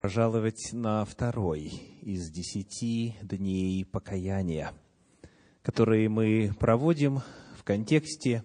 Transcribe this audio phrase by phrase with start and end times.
[0.00, 1.72] пожаловать на второй
[2.02, 4.72] из десяти дней покаяния,
[5.62, 7.20] которые мы проводим
[7.56, 8.44] в контексте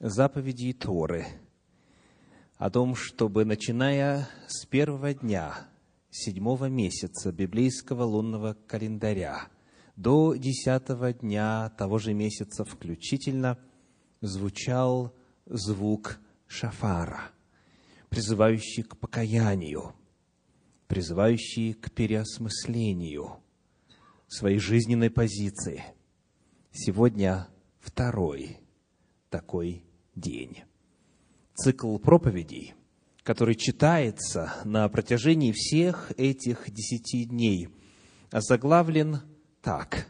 [0.00, 1.26] заповедей Торы
[2.56, 5.54] о том, чтобы, начиная с первого дня
[6.10, 9.48] седьмого месяца библейского лунного календаря
[9.94, 13.58] до десятого дня того же месяца включительно,
[14.22, 15.14] звучал
[15.44, 17.30] звук шафара,
[18.08, 19.92] призывающий к покаянию–
[20.86, 23.42] призывающие к переосмыслению
[24.28, 25.84] своей жизненной позиции.
[26.72, 27.48] Сегодня
[27.80, 28.58] второй
[29.30, 29.84] такой
[30.14, 30.62] день.
[31.54, 32.74] Цикл проповедей,
[33.22, 37.68] который читается на протяжении всех этих десяти дней,
[38.30, 39.20] озаглавлен
[39.62, 40.06] так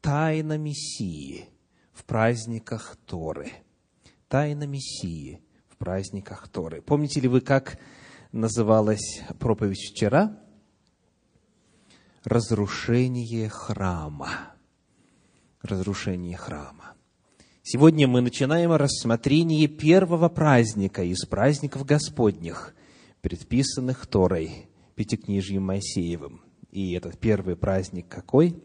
[0.00, 1.46] «Тайна Мессии
[1.92, 3.52] в праздниках Торы».
[4.28, 6.82] Тайна Мессии в праздниках Торы.
[6.82, 7.78] Помните ли вы, как
[8.32, 10.38] называлась проповедь вчера
[12.24, 14.54] «Разрушение храма».
[15.62, 16.94] Разрушение храма.
[17.62, 22.74] Сегодня мы начинаем рассмотрение первого праздника из праздников Господних,
[23.20, 26.42] предписанных Торой, Пятикнижьем Моисеевым.
[26.70, 28.62] И этот первый праздник какой?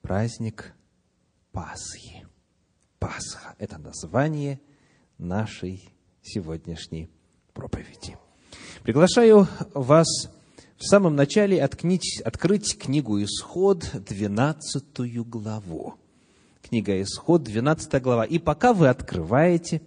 [0.00, 0.74] Праздник
[1.52, 2.26] Пасхи.
[2.98, 4.60] Пасха– это название
[5.18, 5.90] нашей
[6.22, 7.10] сегодняшней
[7.58, 8.16] проповеди.
[8.84, 10.06] Приглашаю вас
[10.76, 15.96] в самом начале откнить, открыть книгу «Исход», 12 главу.
[16.62, 18.24] Книга «Исход», 12 глава.
[18.24, 19.82] И пока вы открываете,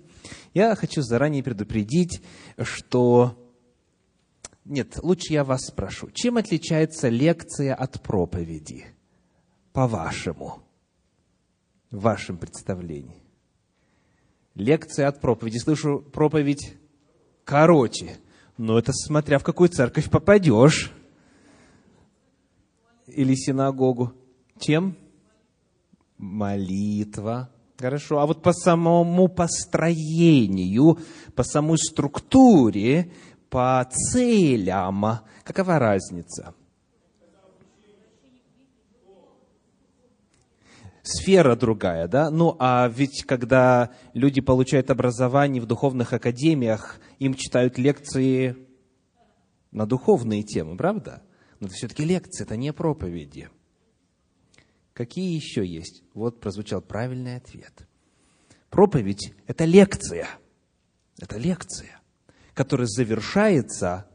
[0.53, 2.21] я хочу заранее предупредить,
[2.61, 3.37] что...
[4.65, 6.11] Нет, лучше я вас спрошу.
[6.11, 8.85] Чем отличается лекция от проповеди?
[9.71, 10.61] По-вашему,
[11.89, 13.23] в вашем представлении.
[14.55, 15.57] Лекция от проповеди.
[15.57, 16.75] Слышу проповедь
[17.51, 18.17] короче.
[18.57, 20.89] Но это смотря в какую церковь попадешь.
[23.07, 24.13] Или синагогу.
[24.57, 24.95] Чем?
[26.17, 27.49] Молитва.
[27.77, 28.19] Хорошо.
[28.19, 30.99] А вот по самому построению,
[31.35, 33.11] по самой структуре,
[33.49, 36.53] по целям, какова разница?
[41.03, 42.29] Сфера другая, да?
[42.29, 48.55] Ну, а ведь когда люди получают образование в духовных академиях, им читают лекции
[49.71, 51.23] на духовные темы, правда?
[51.59, 53.49] Но это все-таки лекции, это не проповеди.
[54.93, 56.03] Какие еще есть?
[56.13, 57.87] Вот прозвучал правильный ответ.
[58.69, 60.27] Проповедь– это лекция.
[61.19, 62.01] Это лекция,
[62.53, 64.07] которая завершается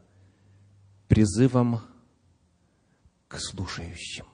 [1.07, 1.81] призывом
[3.27, 4.25] к слушающим.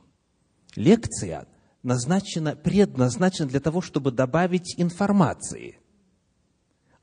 [0.76, 1.48] Лекция
[1.84, 5.78] назначена, предназначена для того, чтобы добавить информации.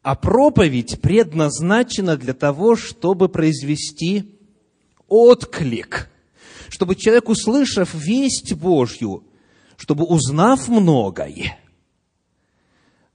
[0.02, 4.38] А проповедь предназначена для того, чтобы произвести
[5.08, 6.10] отклик.
[6.70, 9.24] Чтобы человек, услышав весть Божью,
[9.76, 11.58] чтобы узнав многое,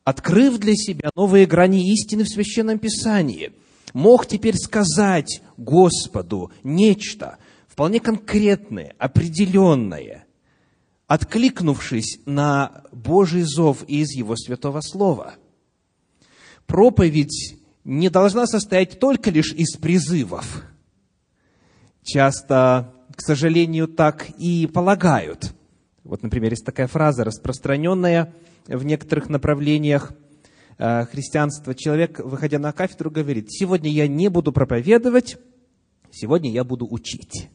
[0.03, 3.53] открыв для себя новые грани истины в Священном Писании,
[3.93, 10.24] мог теперь сказать Господу нечто вполне конкретное, определенное–
[11.07, 15.35] откликнувшись на Божий зов из Его Святого Слова.
[16.66, 20.63] Проповедь не должна состоять только лишь из призывов.
[22.03, 25.53] Часто, к сожалению, так и полагают.
[26.03, 28.33] Вот, например, есть такая фраза, распространенная
[28.67, 30.13] в некоторых направлениях
[30.77, 31.75] э, христианства.
[31.75, 35.37] Человек, выходя на кафедру, говорит, сегодня я не буду проповедовать,
[36.11, 37.49] сегодня я буду учить.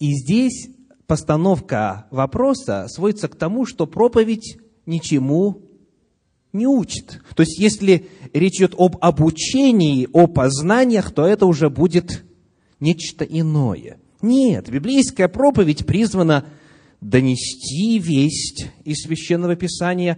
[0.00, 0.68] И здесь
[1.10, 5.62] постановка вопроса сводится к тому, что проповедь ничему
[6.52, 7.20] не учит.
[7.34, 12.22] То есть, если речь идет об обучении, о познаниях, то это уже будет
[12.78, 13.98] нечто иное.
[14.22, 16.44] Нет, библейская проповедь призвана
[17.00, 20.16] донести весть из Священного Писания,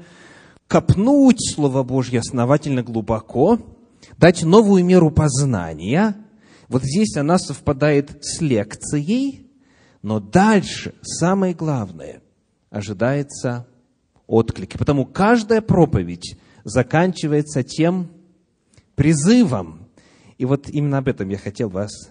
[0.69, 3.59] копнуть Слово Божье основательно глубоко,
[4.19, 6.17] дать новую меру познания.
[6.69, 9.42] Вот здесь она совпадает с лекцией,
[10.03, 12.23] но дальше, самое главное,
[12.71, 13.69] ожидается
[14.27, 14.77] отклик.
[14.77, 18.11] Потому каждая проповедь заканчивается тем
[18.97, 19.87] призывом.
[20.39, 22.11] И вот именно об этом я хотел вас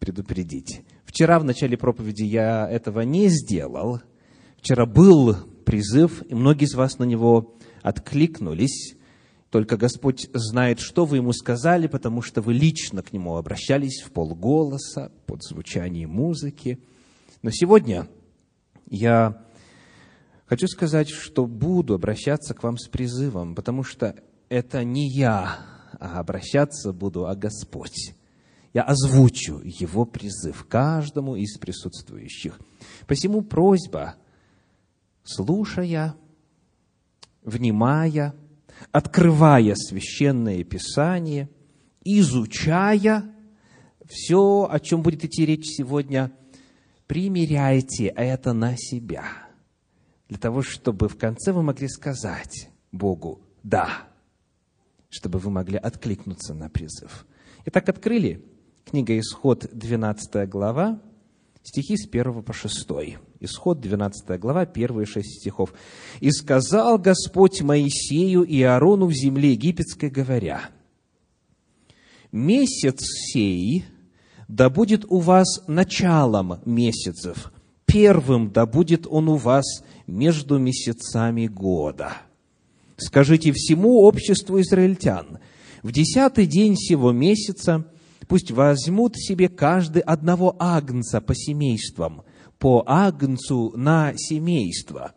[0.00, 0.82] предупредить.
[1.04, 4.00] Вчера в начале проповеди я этого не сделал.
[4.58, 8.96] Вчера был призыв, и многие из вас на него откликнулись.
[9.50, 14.10] Только Господь знает, что вы ему сказали, потому что вы лично к нему обращались в
[14.10, 16.80] полголоса, под звучание музыки–
[17.44, 18.08] но сегодня
[18.88, 19.44] я
[20.46, 24.16] хочу сказать, что буду обращаться к вам с призывом, потому что
[24.48, 25.58] это не я,
[26.00, 28.14] а обращаться буду, а Господь.
[28.72, 32.58] я озвучу его призыв каждому из присутствующих.
[33.06, 34.14] Посему просьба,
[35.22, 36.16] слушая,
[37.42, 38.34] внимая,
[38.90, 41.50] открывая священное писание,
[42.06, 43.34] изучая
[44.06, 46.32] все, о чем будет идти речь сегодня,
[47.06, 49.24] примеряйте это на себя,
[50.28, 54.08] для того, чтобы в конце вы могли сказать Богу «да»,
[55.08, 57.26] чтобы вы могли откликнуться на призыв.
[57.66, 58.44] Итак, открыли
[58.84, 61.00] книга Исход, 12 глава,
[61.62, 62.86] стихи с 1 по 6.
[63.40, 65.74] Исход, 12 глава, 1 6 стихов.
[66.20, 70.70] «И сказал Господь Моисею и Аарону в земле египетской, говоря,
[72.32, 73.84] «Месяц сей
[74.48, 77.52] да будет у вас началом месяцев,
[77.86, 79.64] первым да будет он у вас
[80.06, 82.12] между месяцами года.
[82.96, 85.38] Скажите всему обществу израильтян,
[85.82, 87.84] в десятый день сего месяца
[88.28, 92.22] пусть возьмут себе каждый одного агнца по семействам,
[92.58, 95.12] по агнцу на семейство.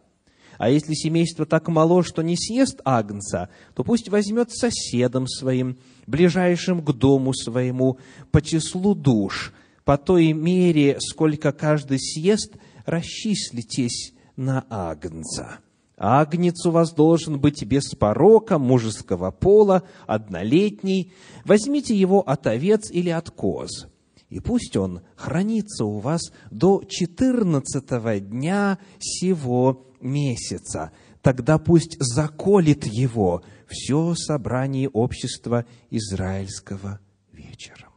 [0.58, 5.78] А если семейство так мало, что не съест агнца, то пусть возьмет соседом своим,
[6.08, 8.00] ближайшим к дому своему,
[8.32, 9.54] по числу душ,
[9.86, 12.56] по той мере, сколько каждый съест,
[12.86, 15.60] расчислитесь на агнца.
[15.98, 21.12] Агнец у вас должен быть без порока, мужеского пола, однолетний.
[21.44, 23.88] Возьмите его от овец или от коз,
[24.30, 30.92] и пусть он хранится у вас до четырнадцатого дня сего месяца.
[31.24, 37.00] Тогда пусть заколет его все собрание общества израильского
[37.32, 37.92] вечером.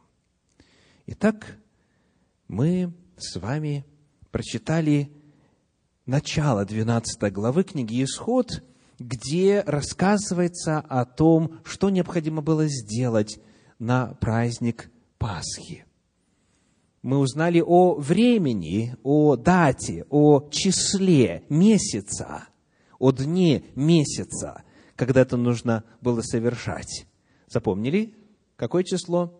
[1.07, 1.57] Итак,
[2.47, 3.85] мы с вами
[4.31, 5.11] прочитали
[6.05, 8.63] начало 12 главы книги «Исход»,
[8.99, 13.39] где рассказывается о том, что необходимо было сделать
[13.79, 15.85] на праздник Пасхи.
[17.01, 22.47] Мы узнали о времени, о дате, о числе месяца,
[22.99, 24.63] о дне месяца,
[25.01, 27.07] когда это нужно было совершать.
[27.47, 28.13] Запомнили?
[28.55, 29.33] Какое число?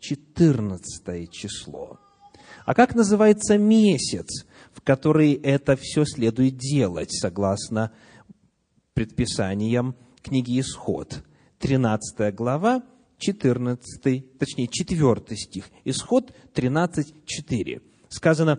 [0.00, 2.00] 14 число.
[2.66, 7.92] А как называется месяц, в который это все следует делать, согласно
[8.94, 11.22] предписаниям книги Исход?
[11.60, 12.82] 13 глава,
[13.18, 15.70] 14, точнее, 4 стих.
[15.84, 17.80] Исход 13, 4.
[18.08, 18.58] Сказано,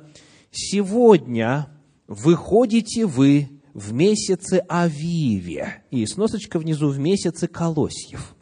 [0.49, 1.67] «Сегодня
[2.07, 5.83] выходите вы в месяце Авиве».
[5.91, 8.35] И сносочка внизу в месяце Колосьев.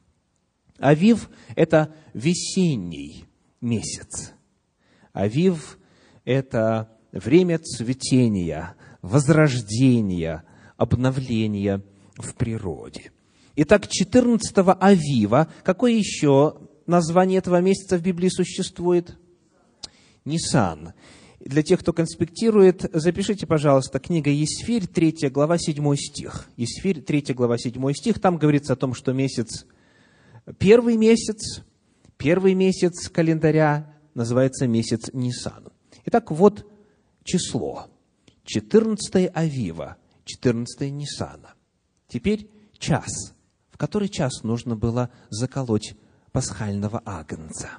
[0.79, 3.25] Авив– это весенний
[3.61, 4.33] месяц.
[5.13, 5.79] Авив–
[6.25, 10.43] это время цветения, возрождения,
[10.77, 11.83] обновления
[12.15, 13.11] в природе.
[13.55, 19.17] Итак, 14 Авива, какое еще название этого месяца в Библии существует?
[20.25, 20.93] Нисан.
[21.47, 26.49] Для тех, кто конспектирует, запишите, пожалуйста, книга Есфирь, 3 глава, 7 стих.
[26.57, 28.19] Есфирь, 3 глава, 7 стих.
[28.19, 29.65] Там говорится о том, что месяц,
[30.57, 31.63] первый месяц,
[32.17, 35.69] первый месяц календаря называется месяц Нисан.
[36.05, 36.65] Итак, вот
[37.23, 37.87] число.
[38.43, 41.53] 14 Авива, 14 Нисана.
[42.07, 43.33] Теперь час
[43.77, 45.95] в который час нужно было заколоть
[46.31, 47.77] пасхального агнца.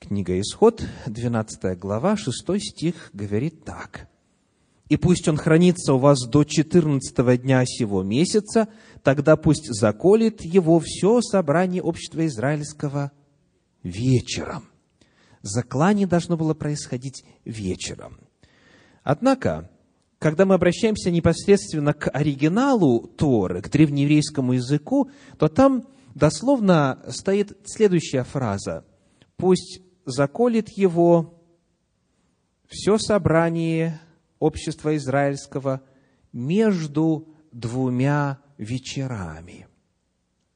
[0.00, 4.08] Книга Исход, 12 глава, 6 стих говорит так.
[4.88, 8.68] «И пусть он хранится у вас до 14 дня сего месяца,
[9.04, 13.12] тогда пусть заколет его все собрание общества израильского
[13.84, 14.64] вечером».
[15.42, 18.18] Заклание должно было происходить вечером.
[19.04, 19.70] Однако,
[20.18, 28.24] когда мы обращаемся непосредственно к оригиналу Торы, к древнееврейскому языку, то там дословно стоит следующая
[28.24, 28.84] фраза.
[29.36, 31.42] «Пусть заколет его
[32.66, 34.00] все собрание
[34.38, 35.82] общества израильского
[36.32, 39.66] между двумя вечерами».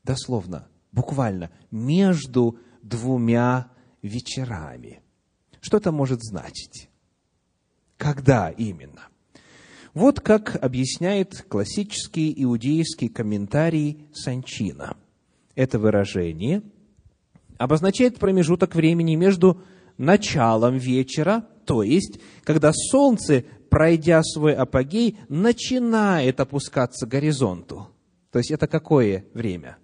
[0.03, 3.71] Дословно, буквально, между двумя
[4.03, 5.01] вечерами.
[5.61, 6.91] Что это может значить?
[7.97, 9.09] Когда именно?
[9.95, 14.97] Вот как объясняет классический иудейский комментарий Санчина.
[15.55, 16.63] Это выражение
[17.59, 19.61] обозначает промежуток времени между
[19.97, 27.89] началом вечера, то есть, когда солнце, пройдя свой апогей, начинает опускаться к горизонту.
[28.31, 29.79] То есть, это какое время?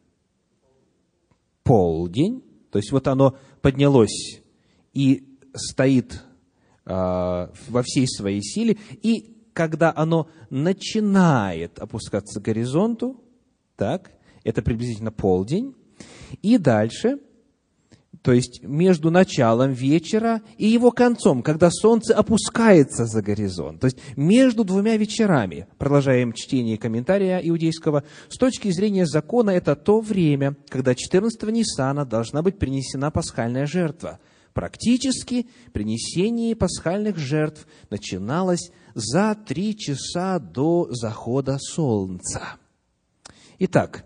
[1.63, 2.43] Полдень.
[2.71, 4.41] То есть, вот оно поднялось
[4.93, 6.23] и стоит
[6.85, 13.23] э, во всей своей силе, и когда оно начинает опускаться к горизонту,
[13.77, 14.13] так,
[14.45, 15.75] это приблизительно полдень,
[16.43, 17.19] и дальше
[18.23, 23.81] то есть между началом вечера и его концом, когда солнце опускается за горизонт.
[23.81, 30.01] То есть между двумя вечерами, продолжаем чтение комментария иудейского, с точки зрения закона это то
[30.01, 34.21] время, когда 14 Ниссана должна быть принесена пасхальная жертва.
[34.53, 42.57] Практически принесение пасхальных жертв начиналось за три часа до захода солнца.
[43.59, 44.05] Итак,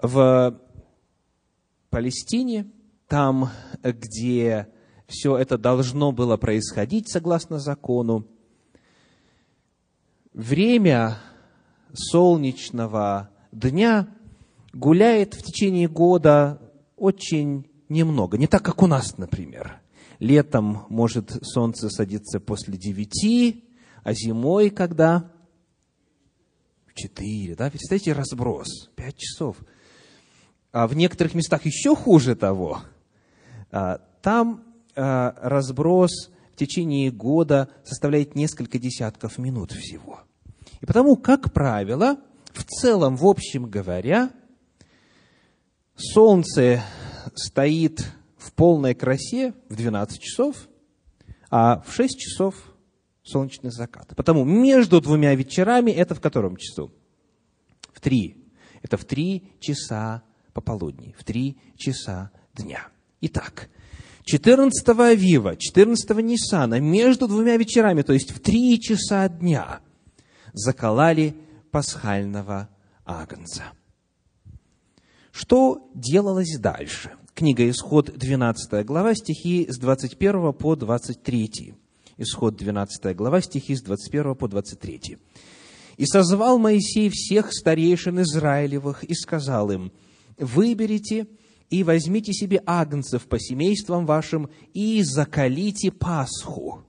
[0.00, 0.60] в
[1.90, 2.66] Палестине,
[3.08, 3.50] там,
[3.82, 4.68] где
[5.06, 8.26] все это должно было происходить согласно закону,
[10.32, 11.18] время
[11.92, 14.08] солнечного дня
[14.72, 16.60] гуляет в течение года
[16.96, 18.36] очень немного.
[18.36, 19.80] Не так, как у нас, например.
[20.18, 23.64] Летом может солнце садиться после девяти,
[24.02, 25.30] а зимой когда?
[26.86, 27.70] В четыре, да?
[27.70, 29.58] Представьте разброс, пять часов–
[30.76, 32.82] а в некоторых местах еще хуже того.
[33.70, 40.20] А, там а, разброс в течение года составляет несколько десятков минут всего.
[40.80, 42.16] И потому, как правило,
[42.52, 44.30] в целом, в общем говоря,
[45.96, 46.82] солнце
[47.34, 48.06] стоит
[48.38, 50.68] в полной красе в 12 часов,
[51.50, 52.54] а в 6 часов
[53.22, 54.14] солнечный закат.
[54.16, 56.92] Потому между двумя вечерами это в котором часу?
[57.92, 58.44] В три.
[58.82, 62.88] Это в три часа пополудни, в три часа дня.
[63.20, 63.70] Итак,
[64.24, 69.80] 14 Авива, 14 Ниссана, между двумя вечерами, то есть в три часа дня,
[70.52, 71.36] заколали
[71.70, 72.68] пасхального
[73.04, 73.72] агнца.
[75.30, 77.12] Что делалось дальше?
[77.34, 81.74] Книга Исход, 12 глава, стихи с 21 по 23.
[82.16, 85.18] Исход, 12 глава, стихи с 21 по 23.
[85.98, 89.92] «И созвал Моисей всех старейшин Израилевых и сказал им,
[90.38, 91.26] выберите
[91.70, 96.84] и возьмите себе агнцев по семействам вашим и закалите Пасху.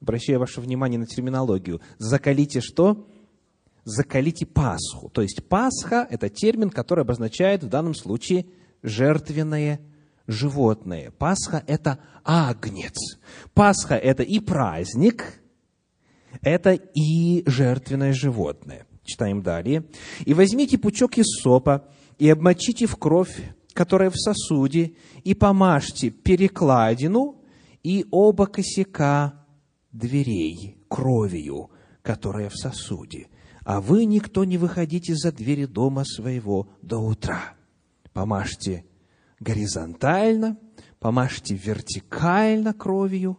[0.00, 1.80] Обращаю ваше внимание на терминологию.
[1.98, 3.06] Закалите что?
[3.84, 5.10] Закалите Пасху.
[5.10, 8.46] То есть Пасха– это термин, который обозначает в данном случае
[8.82, 9.80] жертвенное
[10.26, 11.10] животное.
[11.10, 13.18] Пасха– это агнец.
[13.52, 15.40] Пасха– это и праздник,
[16.40, 18.86] это и жертвенное животное.
[19.04, 19.84] Читаем далее.
[20.24, 27.40] «И возьмите пучок из сопа, и обмочите в кровь, которая в сосуде, и помажьте перекладину
[27.82, 29.44] и оба косяка
[29.92, 31.70] дверей кровью,
[32.02, 33.28] которая в сосуде.
[33.64, 37.54] А вы никто не выходите за двери дома своего до утра.
[38.12, 38.84] Помажьте
[39.38, 40.58] горизонтально,
[40.98, 43.38] помажьте вертикально кровью.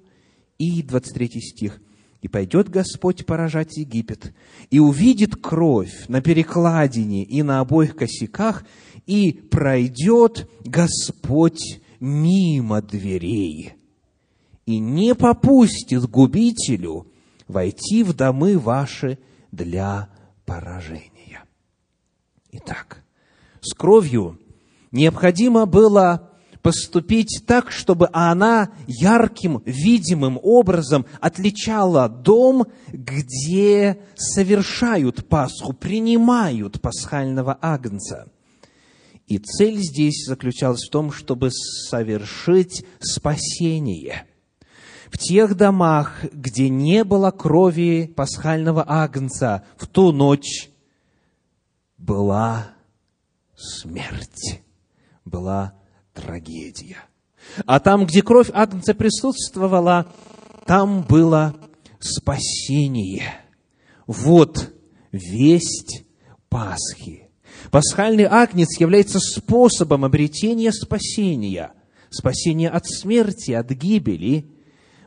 [0.58, 1.82] И 23 стих.
[2.22, 4.32] И пойдет Господь поражать Египет,
[4.70, 8.64] и увидит кровь на перекладине и на обоих косяках,
[9.06, 13.74] и пройдет Господь мимо дверей,
[14.66, 17.08] и не попустит губителю
[17.48, 19.20] войти в домы ваши
[19.52, 20.10] для
[20.46, 21.44] поражения.
[22.52, 23.04] Итак,
[23.62, 24.40] с кровью
[24.92, 26.32] необходимо было
[26.62, 38.28] поступить так, чтобы она ярким, видимым образом отличала дом, где совершают Пасху, принимают пасхального агнца.
[39.32, 44.26] И цель здесь заключалась в том, чтобы совершить спасение.
[45.10, 50.70] В тех домах, где не было крови пасхального агнца, в ту ночь
[51.98, 52.72] была
[53.56, 54.62] смерть,
[55.24, 55.76] была
[56.14, 56.98] трагедия.
[57.66, 60.12] А там, где кровь Агнца присутствовала,
[60.66, 61.56] там было
[62.02, 63.32] спасение.
[64.08, 64.74] Вот
[65.14, 66.04] весть
[66.50, 67.21] Пасхи.
[67.70, 71.74] Пасхальный агнец является способом обретения спасения,
[72.10, 74.50] спасения от смерти, от гибели,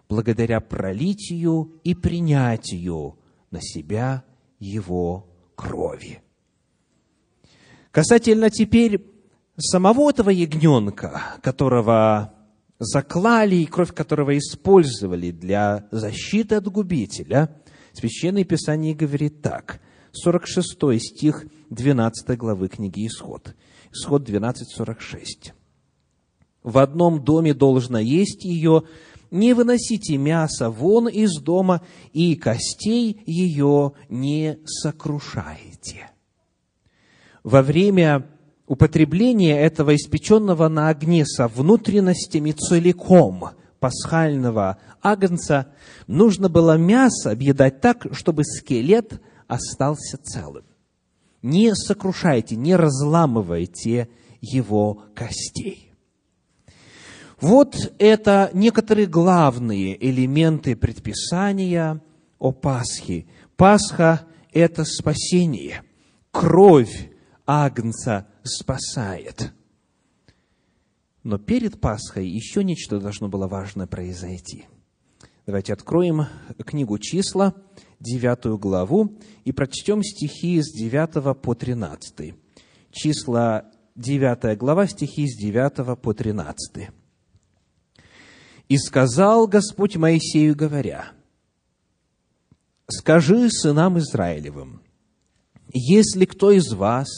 [0.09, 3.19] благодаря пролитию и принятию
[3.51, 4.25] на себя
[4.59, 6.23] его крови.
[7.91, 9.05] Касательно теперь
[9.57, 12.35] самого этого ягненка, которого
[12.79, 17.61] заклали и кровь которого использовали для защиты от губителя,
[17.93, 19.81] Священное Писание говорит так,
[20.17, 23.55] 46 стих 12 главы книги Исход.
[23.93, 25.53] Исход 12.46.
[26.63, 28.85] «В одном доме должно есть ее,
[29.31, 36.11] не выносите мясо вон из дома, и костей ее не сокрушайте».
[37.43, 38.27] Во время
[38.67, 45.75] употребление этого испеченного на огне со внутренностями целиком пасхального агнца,
[46.07, 49.21] нужно было мясо объедать так, чтобы скелет
[49.55, 50.65] остался целым.
[51.43, 54.09] Не сокрушайте, не разламывайте
[54.41, 55.93] его костей.
[57.41, 62.01] Вот это некоторые главные элементы предписания
[62.39, 63.27] о Пасхе.
[63.57, 65.83] Пасха– это спасение.
[66.31, 67.11] Кровь
[67.47, 69.53] Агнца спасает.
[71.23, 74.67] Но перед Пасхой еще нечто должно было важно произойти.
[75.47, 76.27] Давайте откроем
[76.65, 77.55] книгу «Числа»,
[78.05, 82.35] девятую главу, и прочтем стихи с 9 по 13.
[82.93, 83.65] Числа,
[83.97, 86.91] девятая глава, стихи с 9 по 13.
[88.69, 91.07] «И сказал Господь Моисею, говоря,
[92.89, 94.83] «Скажи сынам Израилевым,
[95.73, 97.09] если кто из вас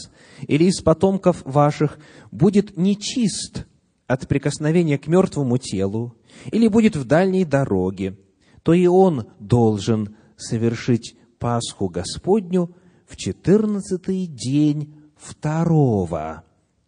[0.47, 1.99] или из потомков ваших
[2.31, 3.67] будет нечист
[4.07, 6.17] от прикосновения к мертвому телу
[6.53, 8.19] или будет в дальней дороге,
[8.63, 12.75] то и он должен совершить Пасху Господню
[13.07, 16.45] в четырнадцатый день второго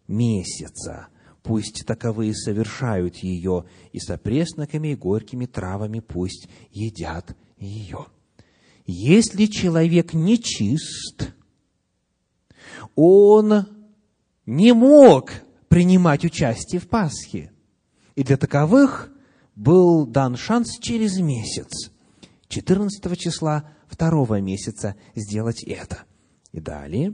[0.07, 1.07] месяца.
[1.43, 8.07] Пусть таковые совершают ее, и с опресноками и горькими травами пусть едят ее.
[8.85, 11.33] Если человек нечист,
[12.95, 13.65] он
[14.45, 15.31] не мог
[15.67, 17.51] принимать участие в Пасхе.
[18.15, 19.11] И для таковых
[19.55, 21.91] был дан шанс через месяц,
[22.49, 26.03] 14 числа второго месяца, сделать это.
[26.51, 27.13] И далее,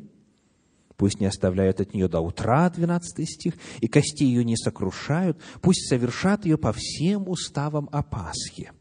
[0.96, 5.88] пусть не оставляют от нее до утра, 12 стих, и кости ее не сокрушают, пусть
[5.88, 8.72] совершат ее по всем уставам о Пасхе.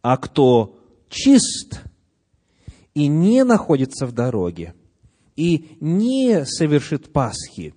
[0.00, 1.82] А кто чист
[2.94, 4.74] и не находится в дороге,
[5.34, 7.74] и не совершит Пасхи,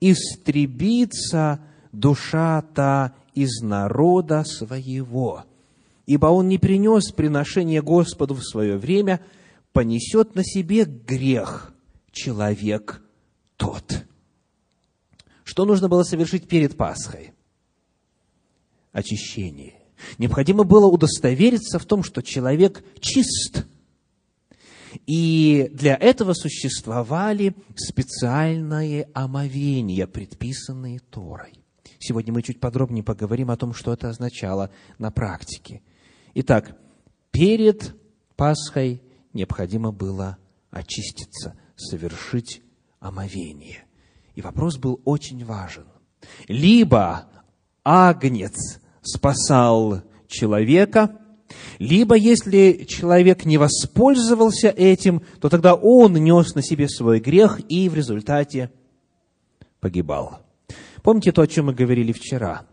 [0.00, 1.60] истребится
[1.92, 5.44] душа та из народа своего.
[6.12, 9.24] Ибо он не принес приношение Господу в свое время,
[9.72, 11.72] понесет на себе грех
[12.10, 13.00] человек
[13.56, 14.04] тот.
[15.42, 17.32] Что нужно было совершить перед Пасхой?
[18.92, 19.72] Очищение.
[20.18, 23.64] Необходимо было удостовериться в том, что человек чист–
[25.06, 31.54] и для этого существовали специальные омовения, предписанные Торой.
[31.98, 35.80] Сегодня мы чуть подробнее поговорим о том, что это означало на практике.
[36.34, 36.76] Итак,
[37.30, 37.94] перед
[38.36, 40.38] Пасхой необходимо было
[40.70, 42.62] очиститься, совершить
[43.00, 43.84] омовение.
[44.34, 45.84] И вопрос был очень важен.
[46.48, 47.26] Либо
[47.84, 51.18] агнец спасал человека,
[51.78, 57.90] либо, если человек не воспользовался этим, то тогда он нес на себе свой грех и
[57.90, 58.70] в результате
[59.80, 60.40] погибал.
[61.02, 62.64] Помните то, о чем мы говорили вчера?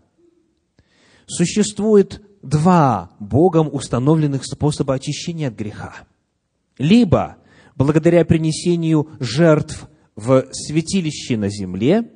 [1.26, 5.96] Существует два Богом установленных способа очищения от греха.
[6.78, 7.38] Либо
[7.76, 12.12] благодаря принесению жертв в святилище на земле,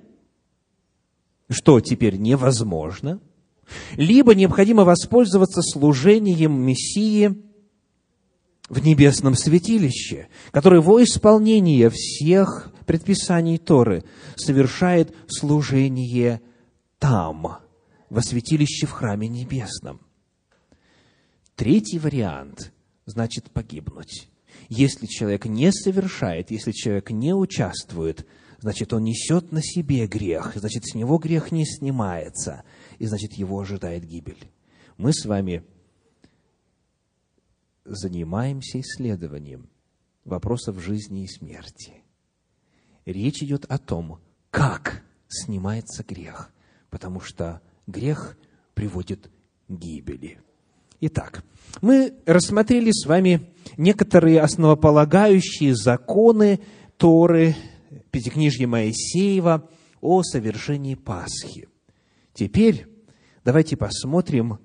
[1.50, 3.20] что теперь невозможно–
[3.96, 7.36] либо необходимо воспользоваться служением Мессии
[8.70, 14.04] в небесном святилище, который во исполнение всех предписаний Торы
[14.36, 16.42] совершает служение
[17.00, 17.58] там,
[18.10, 20.02] во святилище в храме небесном.
[21.56, 22.72] Третий вариант
[23.06, 24.30] значит погибнуть.
[24.70, 28.28] Если человек не совершает, если человек не участвует,
[28.60, 32.64] значит, он несет на себе грех, значит, с него грех не снимается–
[33.00, 34.50] и значит, его ожидает гибель.
[34.98, 35.66] Мы с вами
[37.84, 39.70] занимаемся исследованием
[40.24, 42.04] вопросов жизни и смерти.
[43.06, 46.54] Речь идет о том, как снимается грех,
[46.90, 48.38] потому что грех
[48.74, 49.30] приводит
[49.68, 50.42] к гибели.
[51.06, 51.44] Итак,
[51.82, 56.62] мы рассмотрели с вами некоторые основополагающие законы
[56.96, 57.58] Торы,
[58.10, 61.68] Пятикнижья Моисеева о совершении Пасхи.
[62.34, 62.88] Теперь
[63.44, 64.60] давайте посмотрим,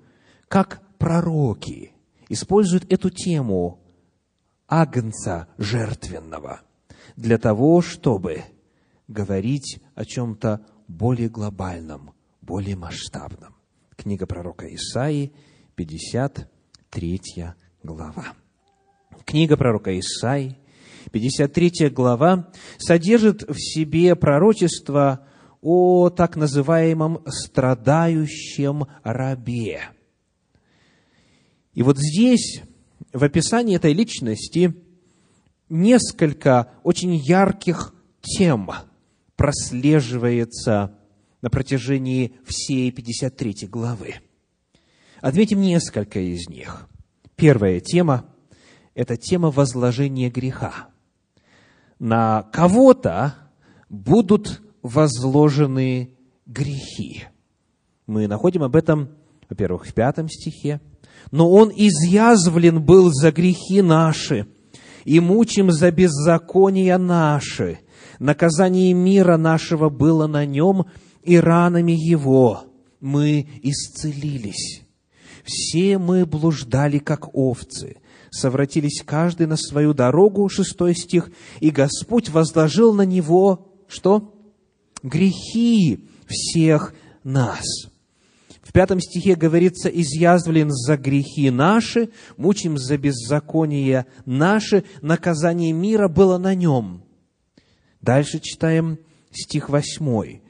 [0.47, 1.91] как пророки
[2.29, 3.81] используют эту тему
[4.65, 6.61] агнца жертвенного
[7.17, 8.43] для того, чтобы
[9.09, 13.57] говорить о чем-то более глобальном, более масштабном.
[13.97, 15.33] Книга пророка Исаии,
[15.79, 17.21] 53
[17.83, 18.33] глава.
[19.23, 20.57] Книга пророка Исаии,
[21.13, 25.25] 53 глава, содержит в себе пророчество
[25.61, 29.83] о так называемом страдающем рабе.
[31.73, 32.61] И вот здесь,
[33.13, 34.73] в описании этой личности,
[35.69, 38.69] несколько очень ярких тем
[39.37, 40.97] прослеживается
[41.41, 44.15] на протяжении всей 53 главы.
[45.21, 46.87] Отметим несколько из них.
[47.35, 48.25] Первая тема–
[48.95, 50.87] это тема возложения греха.
[51.99, 53.35] На кого-то
[53.89, 57.25] будут возложены грехи.
[58.07, 59.09] Мы находим об этом,
[59.49, 60.81] во-первых, в пятом стихе.
[61.31, 64.47] «Но Он изъязвлен был за грехи наши,
[65.03, 67.79] и мучим за беззакония наши.
[68.19, 70.85] Наказание мира нашего было на Нем,
[71.23, 72.63] и ранами Его
[73.01, 74.88] мы исцелились.
[75.43, 77.97] Все мы блуждали, как овцы,
[78.31, 84.35] совратились каждый на свою дорогу, шестой стих, и Господь возложил на него, что?
[85.01, 87.65] Грехи всех нас.
[88.61, 96.37] В пятом стихе говорится, изъязвлен за грехи наши, мучим за беззаконие наши, наказание мира было
[96.37, 97.03] на нем.
[97.99, 98.99] Дальше читаем
[99.31, 100.43] стих восьмой.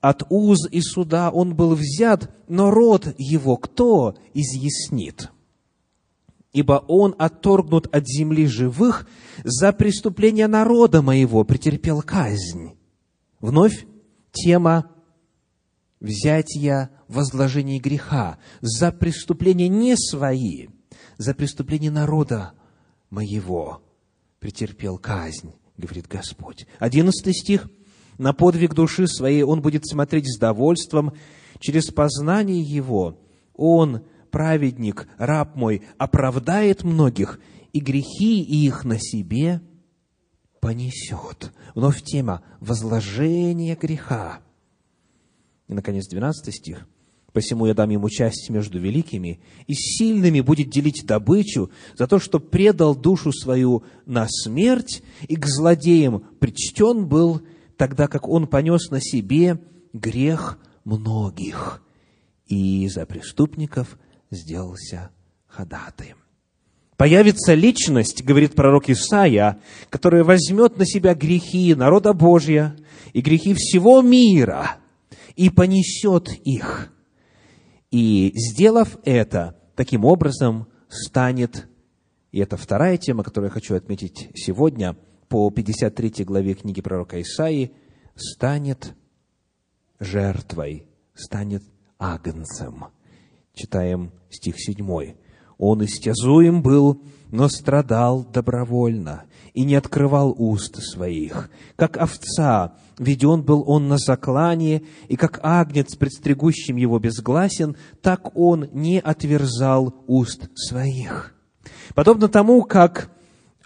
[0.00, 5.30] От уз и суда он был взят, но род его кто изъяснит?
[6.52, 9.06] Ибо он отторгнут от земли живых,
[9.44, 12.76] за преступление народа моего претерпел казнь.
[13.40, 13.86] Вновь
[14.32, 14.90] тема
[16.00, 20.68] взятия возложения греха за преступления не свои,
[21.18, 22.52] за преступление народа
[23.10, 23.82] моего
[24.38, 26.66] претерпел казнь, говорит Господь.
[26.78, 27.68] Одиннадцатый стих.
[28.18, 31.12] На подвиг души своей он будет смотреть с довольством,
[31.60, 33.18] через познание его
[33.54, 37.40] он, праведник, раб мой, оправдает многих,
[37.72, 39.60] и грехи их на себе
[40.60, 41.52] понесет.
[41.74, 44.40] Вновь тема возложения греха.
[45.68, 46.86] И, наконец, 12 стих.
[47.32, 52.40] «Посему я дам ему часть между великими, и сильными будет делить добычу за то, что
[52.40, 57.42] предал душу свою на смерть, и к злодеям причтен был,
[57.76, 59.60] тогда как он понес на себе
[59.92, 61.82] грех многих,
[62.46, 63.98] и за преступников
[64.30, 65.10] сделался
[65.46, 66.16] ходатаем».
[66.96, 69.60] Появится личность, говорит пророк Исаия,
[69.90, 72.74] которая возьмет на себя грехи народа Божья
[73.12, 74.78] и грехи всего мира
[75.34, 76.90] и понесет их.
[77.90, 81.68] И сделав это, таким образом станет,
[82.32, 84.96] и это вторая тема, которую я хочу отметить сегодня,
[85.28, 87.72] по 53 главе книги пророка Исаии,
[88.14, 88.94] станет
[89.98, 91.62] жертвой, станет
[91.98, 92.86] агнцем.
[93.54, 95.14] Читаем стих 7.
[95.58, 101.50] Он истязуем был, но страдал добровольно и не открывал уст своих.
[101.76, 108.68] Как овца веден был он на заклание, и как агнец, предстригущим его безгласен, так он
[108.72, 111.34] не отверзал уст своих.
[111.94, 113.10] Подобно тому, как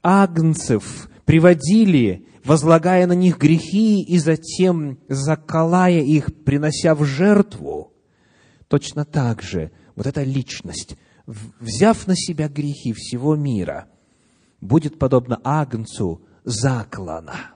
[0.02, 7.92] агнцев приводили, возлагая на них грехи и затем заколая их, принося в жертву,
[8.66, 10.96] точно так же вот эта личность–
[11.60, 13.88] взяв на себя грехи всего мира,
[14.60, 17.54] будет подобно агнцу заклана.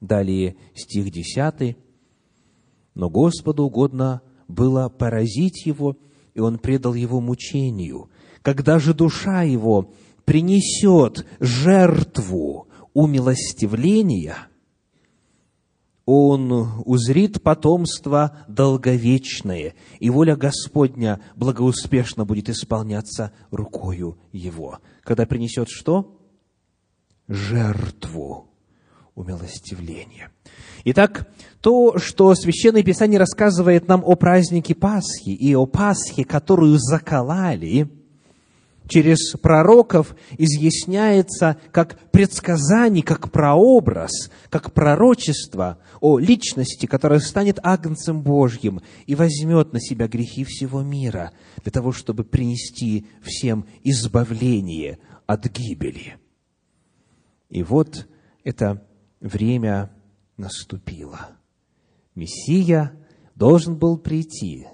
[0.00, 1.76] Далее стих 10.
[2.94, 5.96] «Но Господу угодно было поразить его,
[6.34, 8.10] и он предал его мучению.
[8.42, 9.92] Когда же душа его
[10.24, 14.36] принесет жертву умилостивления–
[16.06, 16.52] он
[16.84, 24.80] узрит потомство долговечное, и воля Господня благоуспешно будет исполняться рукою его.
[25.02, 26.20] Когда принесет что?
[27.26, 28.50] Жертву
[29.14, 30.30] умилостивления.
[30.84, 31.26] Итак,
[31.62, 37.88] то, что Священное Писание рассказывает нам о празднике Пасхи и о Пасхе, которую заколали–
[38.88, 48.82] через пророков изъясняется как предсказание, как прообраз, как пророчество о личности, которая станет агнцем Божьим
[49.06, 56.16] и возьмет на себя грехи всего мира для того, чтобы принести всем избавление от гибели.
[57.48, 58.06] И вот
[58.42, 58.86] это
[59.20, 59.90] время
[60.36, 61.30] наступило.
[62.14, 62.92] Мессия
[63.34, 64.66] должен был прийти,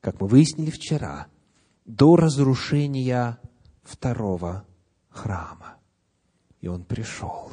[0.00, 1.26] как мы выяснили вчера–
[1.86, 3.38] до разрушения
[3.82, 4.64] второго
[5.08, 5.76] храма.
[6.60, 7.52] И он пришел.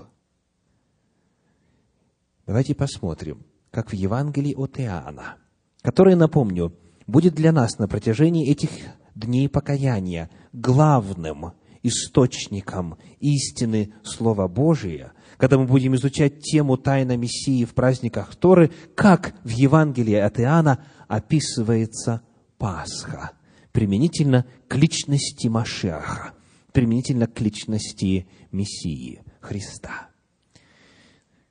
[2.46, 5.36] Давайте посмотрим, как в Евангелии от Иоанна,
[5.82, 6.76] которое, напомню,
[7.08, 8.69] будет для нас на протяжении этих
[9.15, 17.74] дней покаяния главным источником истины Слова Божия, когда мы будем изучать тему тайна Мессии в
[17.74, 22.22] праздниках Торы, как в Евангелии от Иоанна описывается
[22.58, 23.32] Пасха–
[23.73, 26.33] применительно к личности Машиаха,
[26.71, 30.09] применительно к личности Мессии Христа.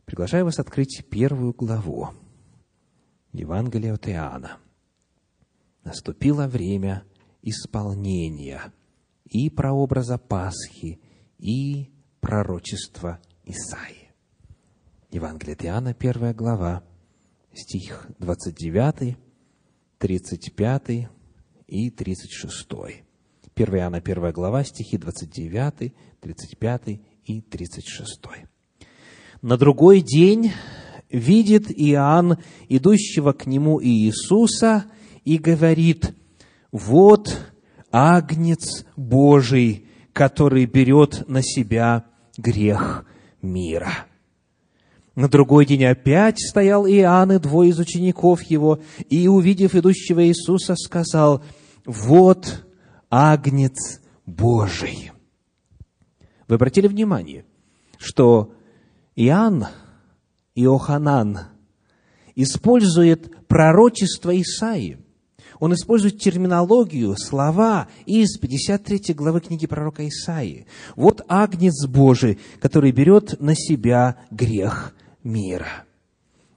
[0.06, 2.10] Приглашаю вас открыть первую главу
[3.32, 4.58] Евангелия от Иоанна.
[5.84, 7.04] Наступило время
[7.42, 8.72] исполнения
[9.24, 11.00] и прообраза Пасхи,
[11.38, 14.12] и пророчества Исаии.
[15.10, 16.84] Евангелие от Иоанна, первая глава,
[17.52, 19.16] стих 29,
[19.98, 21.08] 35
[21.72, 22.68] и 36.
[23.54, 28.20] 1 Иоанна 1 глава, стихи 29, 35 и 36.
[29.40, 30.52] На другой день
[31.10, 32.36] видит Иоанн
[32.68, 34.84] идущего к нему Иисуса
[35.24, 36.14] и говорит,
[36.72, 37.38] «Вот
[37.90, 42.04] Агнец Божий, который берет на себя
[42.36, 43.06] грех
[43.40, 44.06] мира».
[45.14, 48.80] На другой день опять стоял Иоанн и двое из учеников его,
[49.10, 51.42] и, увидев идущего Иисуса, сказал,
[51.84, 52.64] «Вот
[53.10, 55.12] Агнец Божий».
[56.48, 57.44] Вы обратили внимание,
[57.98, 58.52] что
[59.16, 59.66] Иоанн,
[60.54, 61.40] Иоханан,
[62.34, 64.98] использует пророчество Исаии.
[65.60, 70.66] Он использует терминологию, слова из 53 главы книги пророка Исаии.
[70.96, 75.84] Вот Агнец Божий, который берет на себя грех мира.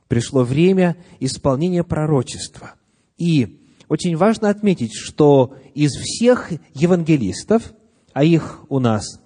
[0.08, 2.74] Пришло время исполнения пророчества.
[3.18, 7.74] И очень важно отметить, что из всех евангелистов,
[8.14, 9.22] а их у нас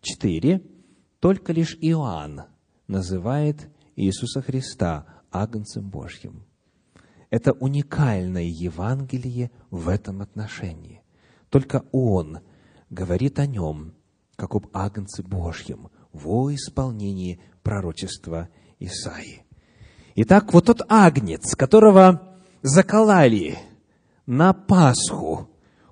[0.00, 0.62] четыре,
[1.20, 2.44] только лишь Иоанн
[2.86, 6.44] называет Иисуса Христа Агнцем Божьим.
[7.30, 11.02] Это уникальное Евангелие в этом отношении.
[11.50, 12.40] Только Он
[12.90, 13.94] говорит о Нем,
[14.36, 19.44] как об Агнце Божьем, во исполнении пророчества Исаии.
[20.14, 23.58] Итак, вот тот агнец, которого заколали
[24.26, 25.48] на Пасху,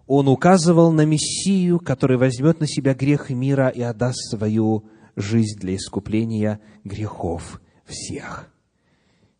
[0.06, 4.84] он указывал на Мессию, который возьмет на себя грех мира и отдаст свою
[5.16, 8.50] жизнь для искупления грехов всех.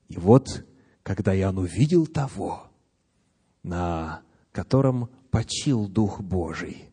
[0.09, 0.65] И вот,
[1.03, 2.69] когда Иоанн увидел того,
[3.63, 6.91] на котором почил Дух Божий,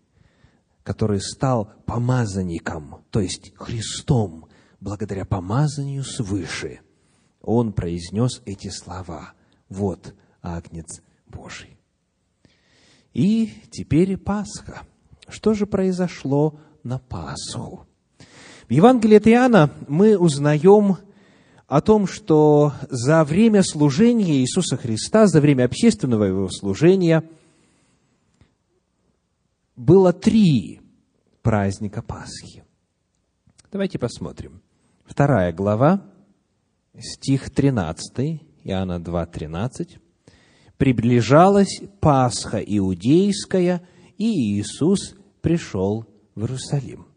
[0.84, 4.48] который стал помазанником, то есть Христом,
[4.80, 6.80] благодаря помазанию свыше,
[7.42, 9.34] он произнес эти слова.
[9.72, 11.78] Вот Агнец Божий.
[13.14, 14.82] И теперь Пасха.
[15.30, 17.88] Что же произошло на Пасху?
[18.68, 20.98] В Евангелии от Иоанна мы узнаем
[21.68, 27.24] о том, что за время служения Иисуса Христа, за время общественного его служения,
[29.78, 30.82] было три
[31.42, 32.66] праздника Пасхи.
[33.72, 34.62] Давайте посмотрим.
[35.06, 36.06] Вторая глава,
[37.00, 40.00] стих 13, Иоанна 2, 13.
[40.78, 47.08] «Приближалась Пасха иудейская, и Иисус пришел в Иерусалим».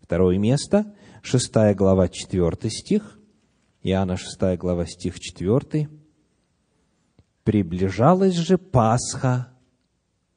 [0.00, 3.18] Второе место, шестая глава, четвертый стих,
[3.82, 5.88] Иоанна шестая глава, стих четвертый.
[7.42, 9.52] «Приближалась же Пасха,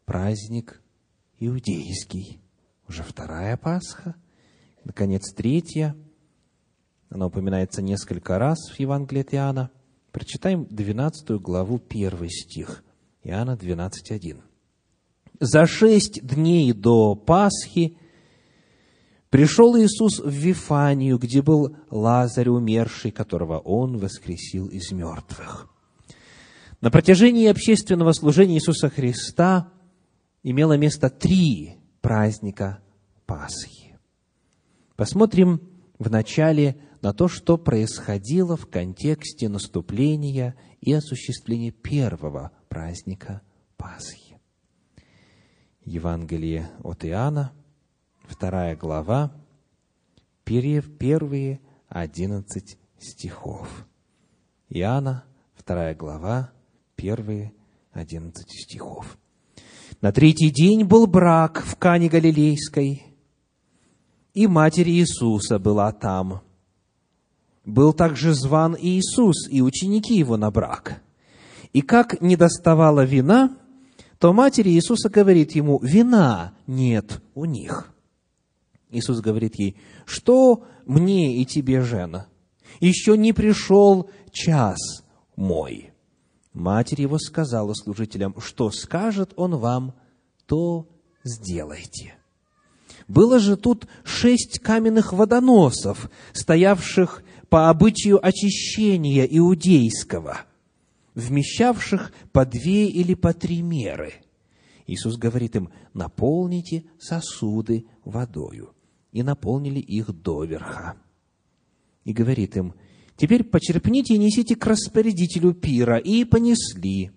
[0.06, 0.82] праздник
[1.40, 2.40] иудейский».
[2.90, 4.16] Уже вторая Пасха.
[4.84, 5.96] Наконец, третья–
[7.10, 9.72] она упоминается несколько раз в Евангелии от Иоанна.
[10.12, 12.84] Прочитаем 12 главу, 1 стих.
[13.24, 14.42] Иоанна 12.1.
[15.40, 17.98] «За шесть дней до Пасхи
[19.30, 25.70] пришел Иисус в Вифанию, где был Лазарь умерший, которого Он воскресил из мертвых».
[26.82, 29.72] На протяжении общественного служения Иисуса Христа
[30.44, 32.80] имело место три праздника
[33.26, 33.98] Пасхи.
[34.96, 35.62] Посмотрим
[36.00, 43.42] в начале на то, что происходило в контексте наступления и осуществления первого праздника
[43.78, 44.40] Пасхи.
[45.84, 47.54] Евангелие от Иоанна,
[48.24, 49.32] вторая глава,
[50.44, 53.86] первые одиннадцать стихов.
[54.70, 55.24] Иоанна,
[55.56, 56.52] вторая глава,
[56.96, 57.54] первые
[57.92, 59.18] одиннадцать стихов.
[60.02, 63.04] На третий день был брак в Кане Галилейской,
[64.34, 66.42] и матерь Иисуса была там–
[67.68, 71.02] был также зван Иисус и ученики его на брак.
[71.74, 73.58] И как не доставала вина,
[74.20, 77.94] то матери Иисуса говорит ему, вина нет у них.
[78.90, 79.76] Иисус говорит ей,
[80.06, 82.28] что мне и тебе, жена?
[82.80, 85.04] Еще не пришел час
[85.36, 85.92] мой.
[86.54, 89.94] Матерь его сказала служителям, что скажет он вам,
[90.46, 90.88] то
[91.24, 92.16] сделайте.
[93.10, 100.42] Было же тут шесть каменных водоносов, стоявших по обычаю очищения иудейского,
[101.16, 104.14] вмещавших по две или по три меры.
[104.86, 108.74] Иисус говорит им, наполните сосуды водою.
[109.12, 110.96] И наполнили их доверха.
[112.04, 112.74] И говорит им,
[113.16, 115.98] теперь почерпните и несите к распорядителю пира.
[115.98, 117.12] И понесли.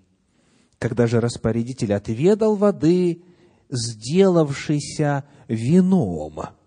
[0.79, 3.23] Когда же распорядитель отведал воды,
[3.69, 6.41] сделавшейся вином–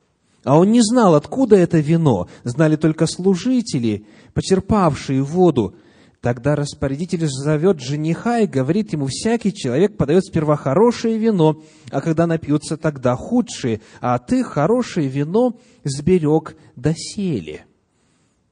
[0.44, 2.28] а он не знал, откуда это вино.
[2.44, 5.76] Знали только служители, почерпавшие воду.
[6.22, 12.28] Тогда распорядитель зовет жениха и говорит ему, всякий человек подает сперва хорошее вино, а когда
[12.28, 17.66] напьются, тогда худшее, а ты хорошее вино сберег доселе.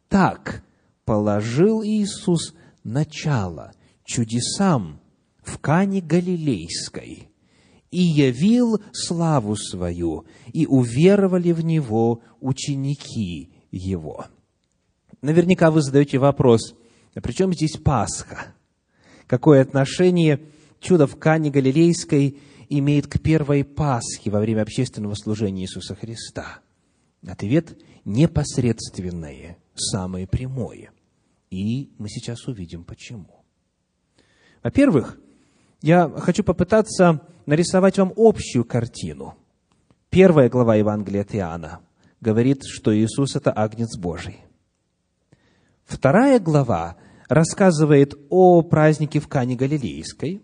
[0.10, 0.64] Так
[1.06, 3.72] положил Иисус начало
[4.04, 5.00] чудесам
[5.42, 7.31] в Кане Галилейской
[7.92, 14.26] и явил славу свою, и уверовали в Него ученики Его.
[15.22, 16.74] Наверняка вы задаете вопрос–
[17.14, 18.54] а при чем здесь Пасха?
[19.28, 20.42] Какое отношение
[20.80, 26.60] чудо в Кане Галилейской имеет к первой Пасхе во время общественного служения Иисуса Христа?
[27.26, 30.92] Ответ– непосредственное, самое прямое.
[31.50, 33.44] И мы сейчас увидим, почему.
[34.64, 35.20] Во-первых,
[35.82, 39.36] я хочу попытаться нарисовать вам общую картину.
[40.10, 41.82] Первая глава Евангелия от Иоанна
[42.22, 44.40] говорит, что Иисус– это Агнец Божий.
[45.84, 46.96] Вторая глава
[47.28, 50.42] рассказывает о празднике в Кане Галилейской.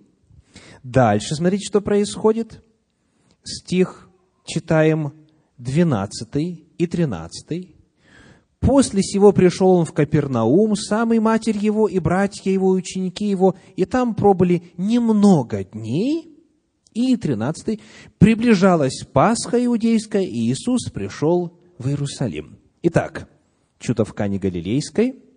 [0.84, 2.62] Дальше смотрите, что происходит.
[3.42, 4.10] Стих
[4.44, 5.14] читаем
[5.60, 6.28] 12
[6.78, 7.74] и 13.
[8.60, 13.56] После сего пришел он в Капернаум, самый матерь его и братья его, и ученики его,
[13.78, 16.34] и там пробыли немного дней.
[16.98, 17.80] И 13.
[18.18, 22.58] Приближалась Пасха иудейская, и Иисус пришел в Иерусалим.
[22.82, 23.30] Итак,
[23.80, 25.16] чудо в Кане Галилейской–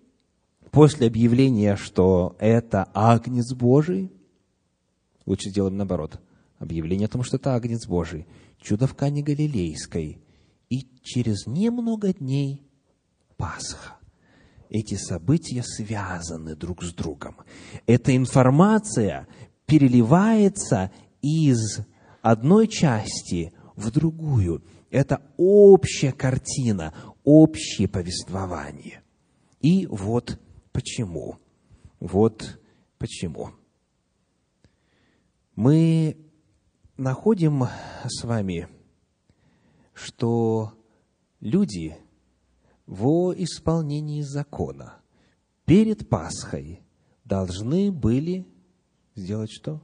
[0.70, 4.11] после объявления, что это Агнец Божий,
[5.27, 6.20] лучше сделаем наоборот,
[6.59, 8.27] объявление о том, что это Агнец Божий,
[8.61, 10.23] чудо в Кане Галилейской,
[10.68, 12.66] и через немного дней
[13.37, 13.96] Пасха.
[14.68, 17.38] Эти события связаны друг с другом.
[17.87, 19.27] Эта информация
[19.66, 21.80] переливается из
[22.22, 24.62] одной части в другую.
[24.90, 29.02] Это общая картина, общее повествование.
[29.61, 30.38] И вот
[30.72, 31.38] Почему?
[31.98, 32.61] Вот
[32.98, 33.50] почему.
[35.56, 36.16] Мы
[36.96, 37.64] находим
[38.06, 38.68] с вами,
[39.92, 40.72] что
[41.40, 41.96] люди
[42.87, 45.00] во исполнении закона
[45.64, 46.80] перед Пасхой
[47.24, 48.46] должны были
[49.14, 49.83] сделать что?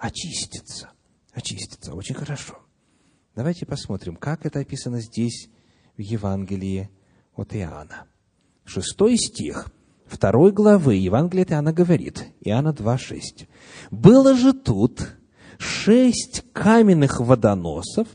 [0.00, 0.90] Очиститься.
[1.32, 1.94] Очиститься.
[1.94, 2.58] Очень хорошо.
[3.36, 5.50] Давайте посмотрим, как это описано здесь
[5.96, 6.88] в Евангелии
[7.36, 8.06] от Иоанна.
[8.64, 9.70] Шестой стих–
[10.06, 13.46] второй главы Евангелия от Иоанна говорит, Иоанна 2,6.
[13.90, 15.16] «Было же тут
[15.58, 18.08] шесть каменных водоносов,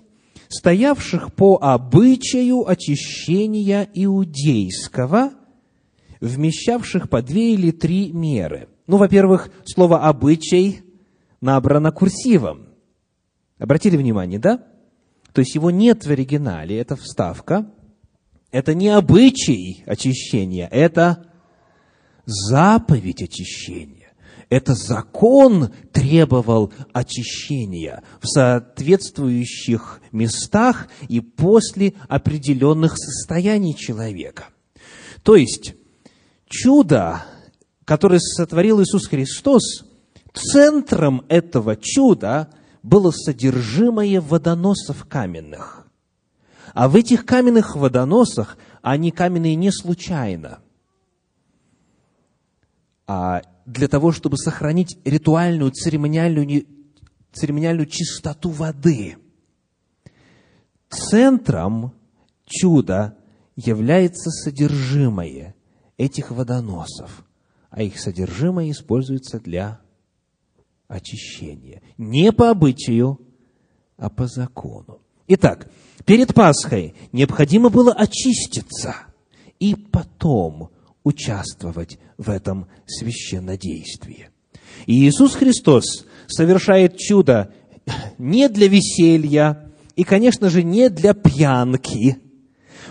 [0.49, 5.33] стоявших по обычаю очищения иудейского,
[6.19, 8.69] вмещавших по две или три меры».
[8.87, 10.84] Ну, во-первых, слово «обычай»
[11.45, 12.67] набрано курсивом.
[13.59, 14.63] Обратили внимание, да?
[15.31, 17.71] То есть его нет в оригинале, это вставка.
[18.51, 21.27] Это не обычай очищения, это
[22.25, 24.13] заповедь очищения.
[24.49, 34.45] Это закон требовал очищения в соответствующих местах и после определенных состояний человека.
[35.23, 35.73] То есть,
[36.47, 37.25] чудо,
[37.85, 39.83] которое сотворил Иисус Христос,
[40.35, 42.49] центром этого чуда
[42.83, 45.87] было содержимое водоносов каменных.
[46.73, 50.59] А в этих каменных водоносах, они каменные не случайно–
[53.07, 56.65] а, для того, чтобы сохранить ритуальную, церемониальную,
[57.33, 59.17] церемониальную чистоту воды.
[60.89, 61.93] Центром
[62.45, 63.17] чуда
[63.55, 65.55] является содержимое
[65.97, 67.25] этих водоносов,
[67.69, 69.81] а их содержимое используется для
[70.87, 71.81] очищения.
[71.97, 73.19] Не по обычаю,
[73.97, 74.99] а по закону.
[75.27, 75.69] Итак,
[76.05, 78.95] перед Пасхой необходимо было очиститься
[79.59, 80.69] и потом
[81.03, 84.29] участвовать в этом священнодействии.
[84.85, 87.53] И Иисус Христос совершает чудо
[88.17, 92.17] не для веселья и, конечно же, не для пьянки.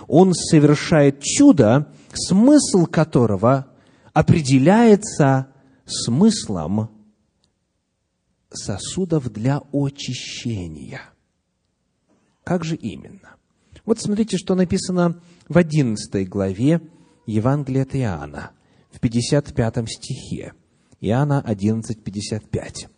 [0.06, 3.66] Он совершает чудо, смысл которого
[4.12, 5.48] определяется
[5.86, 6.90] смыслом
[8.56, 11.02] сосудов для очищения.
[12.44, 13.36] Как же именно?
[13.84, 16.80] Вот смотрите, что написано в 11 главе
[17.26, 18.50] Евангелие от Иоанна
[18.90, 20.52] в 55 стихе.
[21.00, 22.88] Иоанна 11, 55.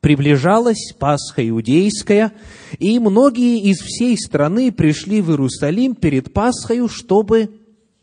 [0.00, 2.32] Приближалась Пасха Иудейская,
[2.78, 7.60] и многие из всей страны пришли в Иерусалим перед Пасхою, чтобы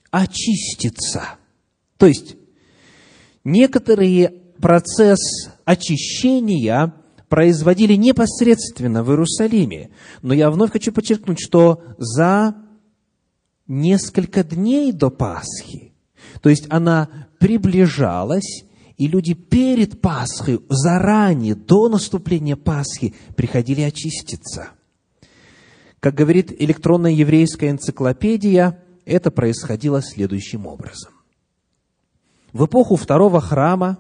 [0.10, 1.36] очиститься.
[1.98, 2.36] То есть,
[3.44, 5.20] некоторые процесс
[5.72, 6.94] очищения
[7.30, 9.92] производили непосредственно в Иерусалиме.
[10.22, 12.56] Но я вновь хочу подчеркнуть, что за
[13.68, 15.94] несколько дней до Пасхи
[16.42, 18.66] То есть она приближалась,
[18.98, 24.72] и люди перед Пасхой, заранее, до наступления Пасхи, приходили очиститься.
[26.02, 31.14] Как говорит электронная еврейская энциклопедия, это происходило следующим образом.
[32.52, 34.00] В эпоху второго храма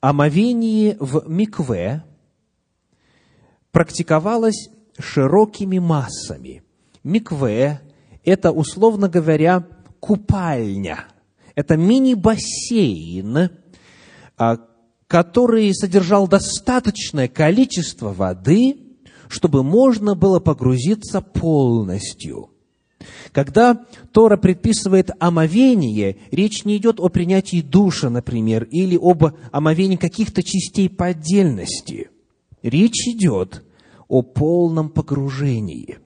[0.00, 2.04] омовение в микве
[3.72, 4.68] практиковалось
[4.98, 6.62] широкими массами.
[7.04, 7.80] Микве–
[8.24, 9.66] это, условно говоря,
[10.00, 11.06] купальня.
[11.54, 13.50] Это мини-бассейн,
[14.36, 14.56] а,
[15.06, 22.50] который содержал достаточное количество воды, чтобы можно было погрузиться полностью.
[23.32, 30.42] Когда Тора предписывает омовение, речь не идет о принятии душа, например, или об омовении каких-то
[30.42, 32.10] частей по отдельности.
[32.62, 33.64] Речь идет
[34.08, 35.98] о полном погружении.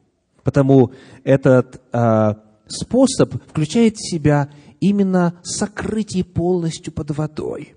[0.43, 0.93] Потому
[1.25, 7.75] этот а, способ включает в себя именно сокрытие полностью под водой.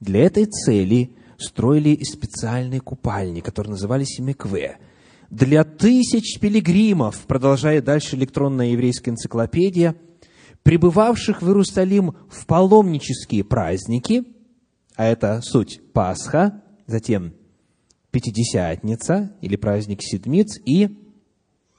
[0.00, 4.78] Для этой цели строили специальные купальни, которые назывались микве.
[5.30, 9.94] Для тысяч пилигримов, продолжает дальше электронная еврейская энциклопедия,
[10.64, 14.24] прибывавших в Иерусалим в паломнические праздники,
[14.96, 17.34] а это суть Пасха, затем
[18.10, 20.98] Пятидесятница или праздник Седмиц и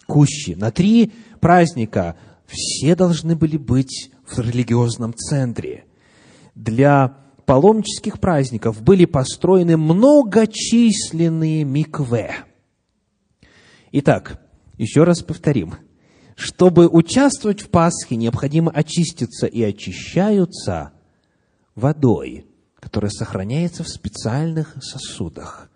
[0.08, 0.52] Кущи.
[0.52, 2.16] На три праздника
[2.48, 5.84] все должны были быть в религиозном центре.
[6.56, 12.46] Для паломнических праздников были построены многочисленные микве.
[13.92, 14.42] Итак,
[14.78, 15.76] еще раз повторим.
[16.36, 20.94] Чтобы участвовать в Пасхе, необходимо очиститься и очищаются
[21.76, 22.46] водой,
[22.80, 25.70] которая сохраняется в специальных сосудах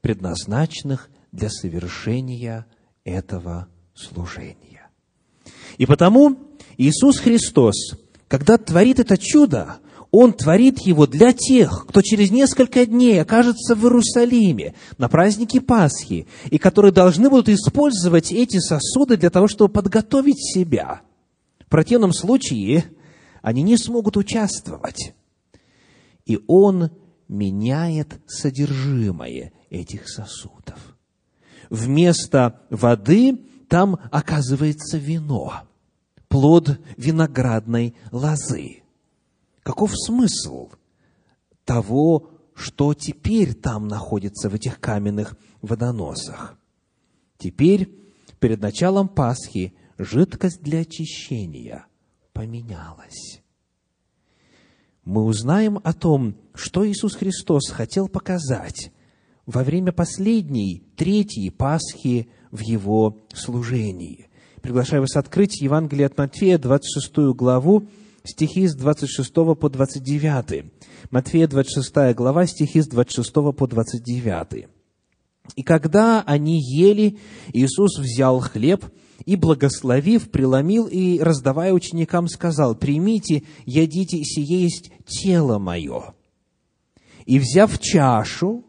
[0.00, 2.66] предназначенных для совершения
[3.04, 4.88] этого служения.
[5.78, 6.38] И потому
[6.76, 7.74] Иисус Христос,
[8.28, 9.78] когда творит это чудо,
[10.10, 16.26] Он творит его для тех, кто через несколько дней окажется в Иерусалиме на празднике Пасхи,
[16.50, 21.02] и которые должны будут использовать эти сосуды для того, чтобы подготовить себя.
[21.60, 22.84] В противном случае
[23.42, 25.14] они не смогут участвовать.
[26.24, 26.90] И Он
[27.28, 30.96] меняет содержимое этих сосудов.
[31.68, 33.38] Вместо воды
[33.68, 35.64] там оказывается вино,
[36.28, 38.82] плод виноградной лозы.
[39.68, 40.70] Каков смысл
[41.66, 46.58] того, что теперь там находится в этих каменных водоносах?
[47.36, 47.94] Теперь,
[48.40, 51.84] перед началом Пасхи, жидкость для очищения
[52.32, 53.42] поменялась.
[55.04, 58.90] Мы узнаем о том, что Иисус Христос хотел показать
[59.44, 64.30] во время последней, третьей Пасхи в Его служении.
[64.62, 67.86] Приглашаю вас открыть Евангелие от Матфея, 26 главу,
[68.28, 70.66] стихи с 26 по 29.
[71.10, 74.68] Матфея, 26 глава, стихи с 26 по 29.
[75.56, 77.18] «И когда они ели,
[77.52, 78.84] Иисус взял хлеб
[79.24, 86.14] и, благословив, преломил и, раздавая ученикам, сказал, «Примите, ядите, сие есть тело мое».
[87.24, 88.64] И, взяв чашу,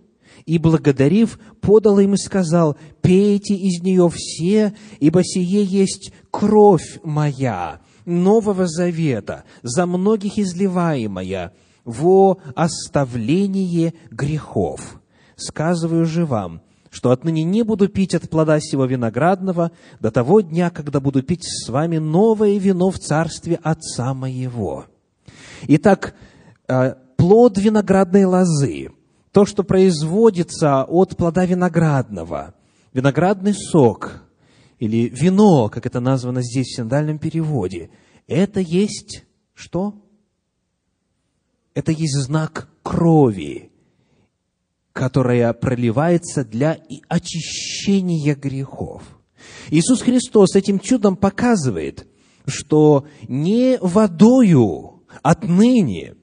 [0.45, 7.81] и, благодарив, подал им и сказал, «Пейте из нее все, ибо сие есть кровь моя,
[8.05, 11.53] Нового Завета, за многих изливаемая,
[11.85, 15.01] во оставление грехов.
[15.35, 20.69] Сказываю же вам, что отныне не буду пить от плода сего виноградного до того дня,
[20.69, 24.85] когда буду пить с вами новое вино в царстве Отца моего».
[25.67, 26.15] Итак,
[26.67, 28.91] э, плод виноградной лозы–
[29.31, 32.55] то, что производится от плода виноградного,
[32.93, 34.23] виноградный сок
[34.79, 37.89] или вино, как это названо здесь в синдальном переводе,
[38.27, 39.93] это есть что?
[41.73, 43.71] Это есть знак крови,
[44.93, 49.03] которая проливается для очищения грехов.
[49.69, 52.07] Иисус Христос этим чудом показывает,
[52.45, 56.15] что не водою отныне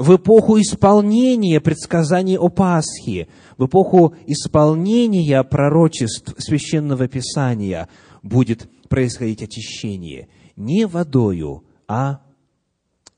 [0.00, 3.28] в эпоху исполнения предсказаний о Пасхе,
[3.58, 7.86] в эпоху исполнения пророчеств Священного Писания
[8.22, 12.22] будет происходить очищение не водою, а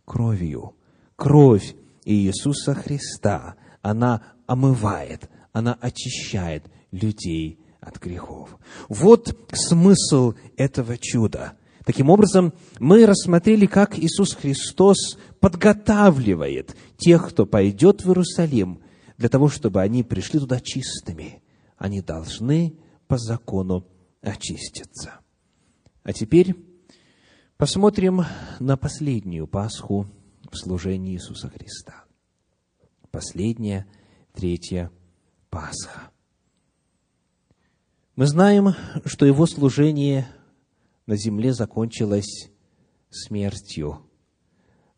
[0.05, 0.75] кровью.
[1.15, 8.59] Кровь Иисуса Христа, она омывает, она очищает людей от грехов.
[8.89, 11.53] Вот смысл этого чуда.
[11.85, 18.81] Таким образом, мы рассмотрели, как Иисус Христос подготавливает тех, кто пойдет в Иерусалим,
[19.19, 21.43] для того, чтобы они пришли туда чистыми.
[21.77, 22.79] Они должны
[23.09, 23.87] по закону
[24.23, 25.21] очиститься.
[26.03, 26.57] А теперь
[27.63, 28.23] Посмотрим
[28.59, 30.09] на последнюю Пасху
[30.51, 32.07] в служении Иисуса Христа.
[33.13, 33.87] Последняя,
[34.33, 34.91] третья
[35.49, 36.11] Пасха.
[38.17, 38.75] Мы знаем,
[39.05, 40.27] что его служение
[41.07, 42.51] на земле закончилось
[43.11, 44.11] смертью,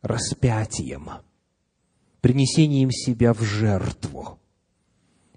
[0.04, 1.08] распятием,
[2.20, 4.38] принесением себя в жертву.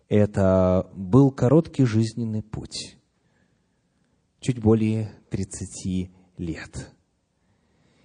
[0.09, 2.97] Это был короткий жизненный путь,
[4.41, 6.91] чуть более 30 лет.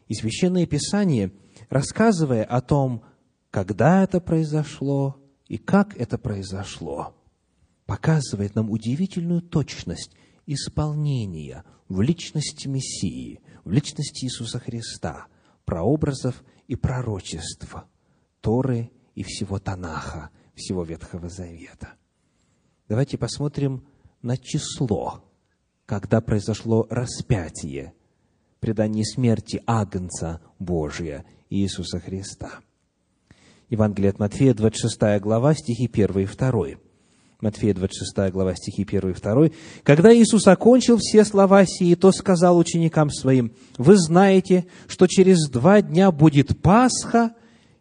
[0.06, 1.32] И Священное Писание,
[1.68, 3.02] рассказывая о том,
[3.50, 5.16] когда это произошло
[5.48, 7.16] и как это произошло,
[7.86, 10.12] показывает нам удивительную точность
[10.46, 15.26] исполнения в личности Мессии, в личности Иисуса Христа,
[15.64, 17.88] прообразов и пророчества
[18.40, 21.94] Торы и всего Танаха, всего Ветхого Завета.
[22.88, 23.86] Давайте посмотрим
[24.20, 25.24] на число,
[25.86, 27.94] когда произошло распятие,
[28.60, 32.60] предание смерти Агнца Божия Иисуса Христа.
[33.68, 36.91] Евангелие от Матфея, 26 глава, стихи 1 и 2.
[37.42, 39.50] Матфея 26 глава, стихи 1 и 2.
[39.82, 45.82] «Когда Иисус окончил все слова сии, то сказал ученикам своим, «Вы знаете, что через два
[45.82, 47.34] дня будет Пасха,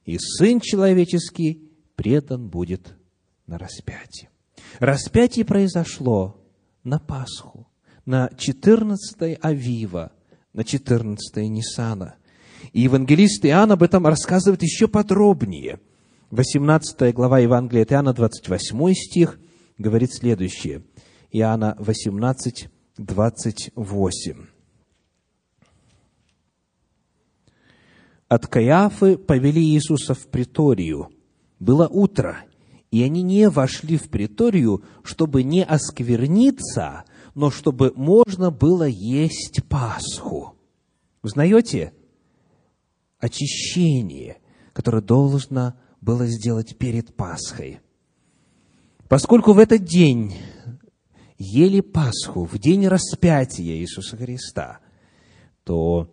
[0.04, 2.96] и Сын Человеческий предан будет
[3.46, 4.30] на распятие».
[4.80, 6.42] Распятие произошло
[6.84, 7.68] на Пасху,
[8.04, 10.12] на 14 Авива,
[10.54, 12.16] на 14 Ниссана.
[12.74, 15.80] И евангелист Иоанн об этом рассказывает еще подробнее.
[16.32, 19.40] 18 глава Евангелия от Иоанна, 28 стих–
[19.82, 20.84] говорит следующее.
[21.32, 24.46] Иоанна 18, 28.
[28.28, 31.10] От Каиафы повели Иисуса в приторию.
[31.60, 32.38] Было утро,
[32.92, 37.04] и они не вошли в приторию, чтобы не оскверниться,
[37.36, 40.56] но чтобы можно было есть Пасху.
[41.22, 41.94] Узнаете?
[43.20, 44.38] Очищение,
[44.74, 47.80] которое должно было сделать перед Пасхой–
[49.12, 50.38] Поскольку в этот день
[51.38, 54.80] ели Пасху, в день распятия Иисуса Христа,
[55.66, 56.10] то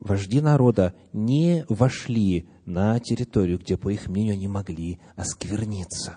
[0.00, 6.16] вожди народа не вошли на территорию, где, по их мнению, они могли оскверниться.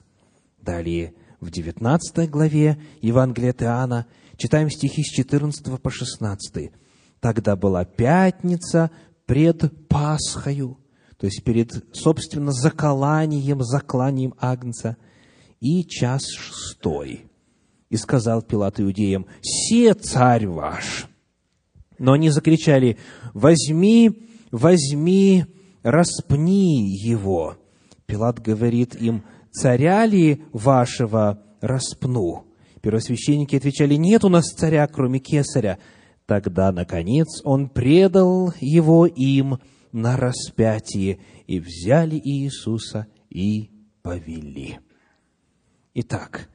[0.58, 4.06] Далее, в 19 главе Евангелия от Иоанна,
[4.38, 6.72] читаем стихи с 14 по 16.
[7.20, 8.90] «Тогда была пятница
[9.26, 10.78] пред Пасхою»,
[11.18, 14.96] то есть перед, собственно, заколанием, закланием Агнца–
[15.60, 17.26] и час шестой.
[17.90, 21.08] И сказал Пилат иудеям, «Се царь ваш!»
[21.98, 22.98] Но они закричали,
[23.34, 25.46] «Возьми, возьми,
[25.84, 27.58] распни его!»
[28.06, 32.46] Пилат говорит им, «Царя ли вашего распну?»
[32.82, 35.80] Первосвященники отвечали, «Нет у нас царя, кроме кесаря».
[36.26, 39.58] Тогда, наконец, он предал его им
[39.92, 43.72] на распятие, и взяли Иисуса и
[44.04, 44.78] повели.
[45.96, 46.50] Итак,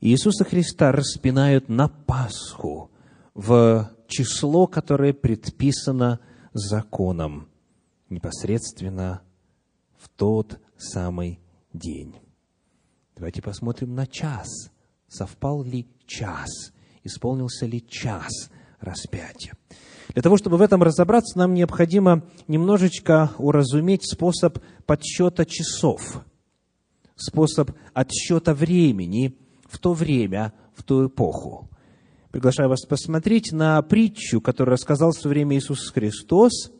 [0.00, 2.90] Иисуса Христа распинают на Пасху
[3.34, 6.20] в число, которое предписано
[6.54, 7.48] законом,
[8.08, 9.20] непосредственно
[9.98, 11.38] в тот самый
[11.72, 12.16] день.
[13.14, 14.70] Давайте посмотрим на час.
[15.06, 16.72] Совпал ли час?
[17.04, 19.54] Исполнился ли час распятия?
[20.14, 26.24] Для того, чтобы в этом разобраться, нам необходимо немножечко уразуметь способ подсчета часов–
[27.20, 29.36] способ отсчета времени
[29.68, 31.68] в то время, в ту эпоху.
[32.30, 36.70] Приглашаю вас посмотреть на притчу, которую рассказал в свое время Иисус Христос,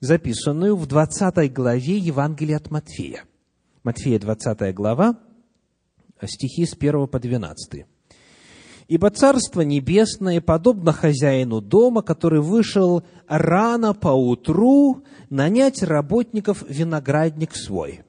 [0.00, 3.24] записанную в 20 главе Евангелия от Матфея.
[3.82, 5.18] Матфея, 20 глава,
[6.24, 7.86] стихи с 1 по 12.
[8.86, 18.04] «Ибо Царство Небесное подобно хозяину дома, который вышел рано поутру нанять работников виноградник свой»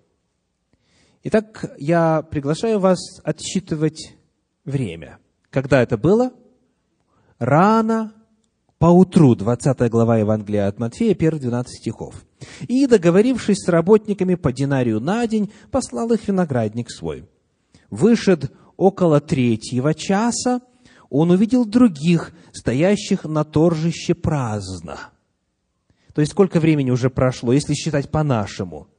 [1.22, 4.15] Итак, я приглашаю вас отсчитывать
[4.63, 5.20] время.
[5.49, 6.32] Когда это было?
[7.39, 8.13] Рано,
[8.78, 12.24] поутру, 20 глава Евангелия от Матфея, первые 12 стихов.
[12.70, 17.28] И, договорившись с работниками по динарию на день, послал их виноградник свой.
[17.89, 20.61] Вышед около третьего часа,
[21.09, 25.09] он увидел других, стоящих на торжище праздно.
[26.13, 28.88] То есть, сколько времени уже прошло, если считать по-нашему–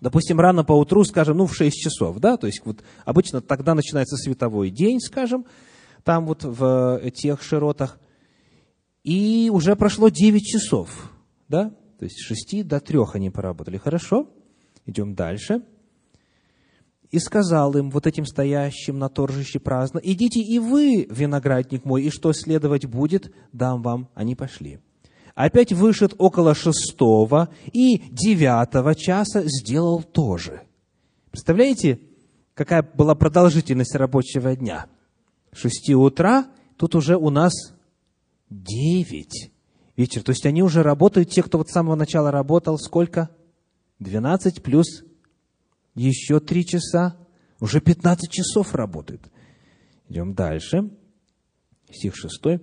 [0.00, 3.74] допустим, рано по утру, скажем, ну, в 6 часов, да, то есть вот обычно тогда
[3.74, 5.46] начинается световой день, скажем,
[6.04, 7.98] там вот в тех широтах,
[9.04, 11.12] и уже прошло 9 часов,
[11.48, 13.76] да, то есть с 6 до 3 они поработали.
[13.76, 14.28] Хорошо,
[14.86, 15.62] идем дальше.
[17.10, 22.10] И сказал им, вот этим стоящим на торжище праздно, идите и вы, виноградник мой, и
[22.10, 24.10] что следовать будет, дам вам.
[24.14, 24.78] Они пошли.
[25.38, 30.62] Опять вышед около шестого и девятого часа сделал то же.
[31.30, 32.00] Представляете,
[32.54, 34.86] какая была продолжительность рабочего дня?
[35.52, 37.52] Шести утра, тут уже у нас
[38.50, 39.52] девять
[39.96, 40.24] вечера.
[40.24, 43.30] То есть они уже работают, те, кто вот с самого начала работал, сколько?
[44.00, 45.04] Двенадцать плюс
[45.94, 47.16] еще три часа.
[47.60, 49.22] Уже пятнадцать часов работают.
[50.08, 50.90] Идем дальше.
[51.88, 52.60] Стих шестой.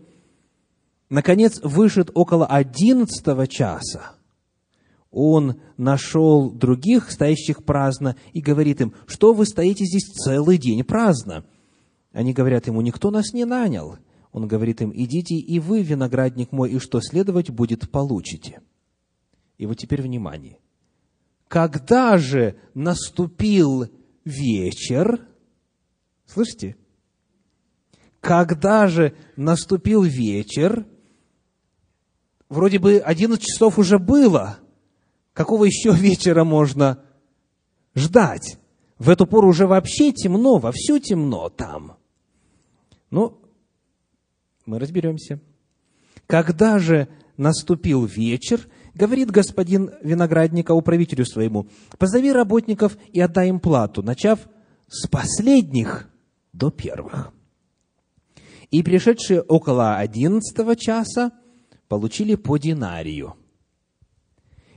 [1.10, 4.16] Наконец, вышед около одиннадцатого часа,
[5.12, 11.46] он нашел других, стоящих праздно, и говорит им, что вы стоите здесь целый день праздно?
[12.12, 13.98] Они говорят ему, никто нас не нанял.
[14.32, 18.62] Он говорит им, идите и вы, виноградник мой, и что следовать будет, получите.
[19.58, 20.60] И вот теперь внимание.
[21.48, 23.88] Когда же наступил
[24.26, 25.26] вечер,
[26.26, 26.76] слышите?
[28.20, 30.86] Когда же наступил вечер,
[32.50, 34.60] вроде бы 11 часов уже было.
[35.34, 37.04] Какого еще вечера можно
[37.96, 38.58] ждать?
[38.98, 41.98] В эту пору уже вообще темно, вовсю темно там.
[43.10, 43.42] Ну,
[44.66, 45.40] мы разберемся.
[46.28, 51.68] Когда же наступил вечер, говорит господин виноградника управителю своему,
[51.98, 54.40] позови работников и отдай им плату, начав
[54.88, 56.10] с последних
[56.54, 57.34] до первых.
[58.72, 61.32] И пришедшие около одиннадцатого часа
[61.88, 63.36] получили по динарию.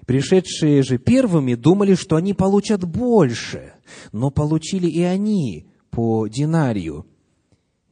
[0.07, 3.75] Пришедшие же первыми думали, что они получат больше,
[4.13, 7.07] но получили и они по динарию.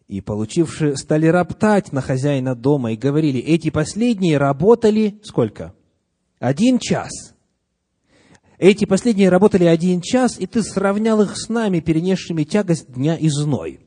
[0.08, 5.74] И получившие стали роптать на хозяина дома и говорили, эти последние работали сколько?
[6.38, 7.10] Один час.
[8.58, 13.28] Эти последние работали один час, и ты сравнял их с нами, перенесшими тягость дня и
[13.28, 13.80] зной.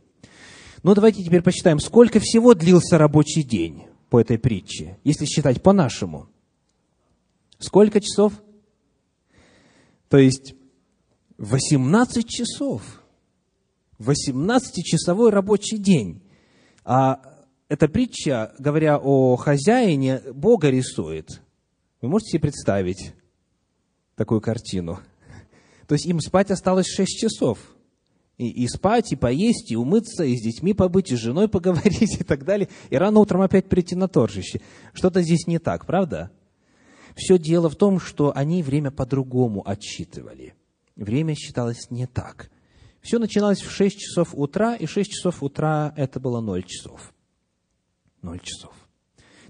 [0.84, 6.28] Ну, давайте теперь посчитаем, сколько всего длился рабочий день по этой притче, если считать по-нашему.
[7.60, 8.34] Сколько часов?
[10.07, 10.55] То есть
[11.38, 12.82] 18 часов.
[13.99, 16.22] 18-часовой рабочий день.
[16.86, 17.22] А
[17.68, 21.41] эта притча, говоря о хозяине, Бога рисует.
[22.01, 23.14] Вы можете себе представить
[24.16, 24.99] такую картину?
[25.88, 27.60] То есть им спать осталось 6 часов–
[28.39, 32.19] и, и спать, и поесть, и умыться, и с детьми побыть, и с женой поговорить
[32.19, 34.61] и так далее, и рано утром опять прийти на торжище.
[34.93, 36.31] Что-то здесь не так, правда?
[37.15, 40.55] Все дело в том, что они время по-другому отсчитывали.
[40.95, 42.49] Время считалось не так.
[43.01, 47.13] Все начиналось в 6 часов утра, и 6 часов утра это было 0 часов.
[48.21, 48.73] 0 часов.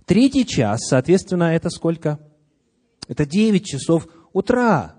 [0.05, 2.19] Третий час, соответственно, это сколько?
[3.07, 4.95] Это 9 часов утра.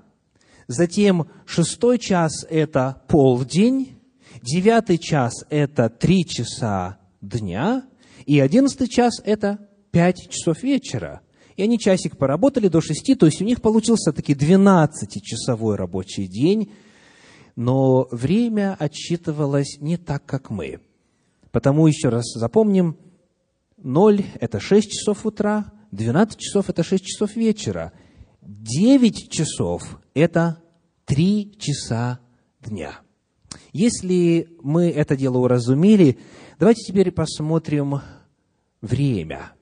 [0.71, 3.99] Затем шестой час– это полдень,
[4.41, 7.83] девятый час– это три часа дня,
[8.25, 11.23] и одиннадцатый час– это пять часов вечера.
[11.57, 16.71] И они часик поработали до шести, то есть у них получился таки 12-часовой рабочий день,
[17.57, 20.79] но время отсчитывалось не так, как мы.
[21.51, 22.97] Потому еще раз запомним,
[23.77, 27.93] 0– это 6 часов утра, 12 часов– это 6 часов вечера–
[28.43, 30.63] Девять часов– это
[31.05, 32.21] три часа
[32.61, 33.01] дня.
[33.73, 36.19] Если мы это дело уразумели,
[36.59, 38.01] давайте теперь посмотрим
[38.81, 39.53] время,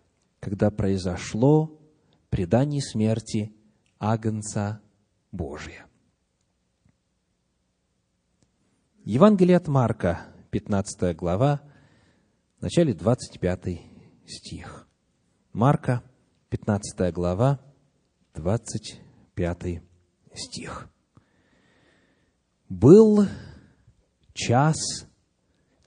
[0.40, 1.80] когда произошло
[2.30, 3.52] предание смерти
[3.98, 4.80] Агнца
[5.32, 5.86] Божия.
[9.04, 11.62] Евангелие от Марка, 15 глава,
[12.58, 13.80] в начале 25
[14.26, 14.86] стих.
[15.52, 16.02] Марка,
[16.50, 17.60] 15 глава,
[18.39, 19.82] 25
[20.34, 20.89] стих.
[22.68, 23.26] «Был
[24.32, 24.76] час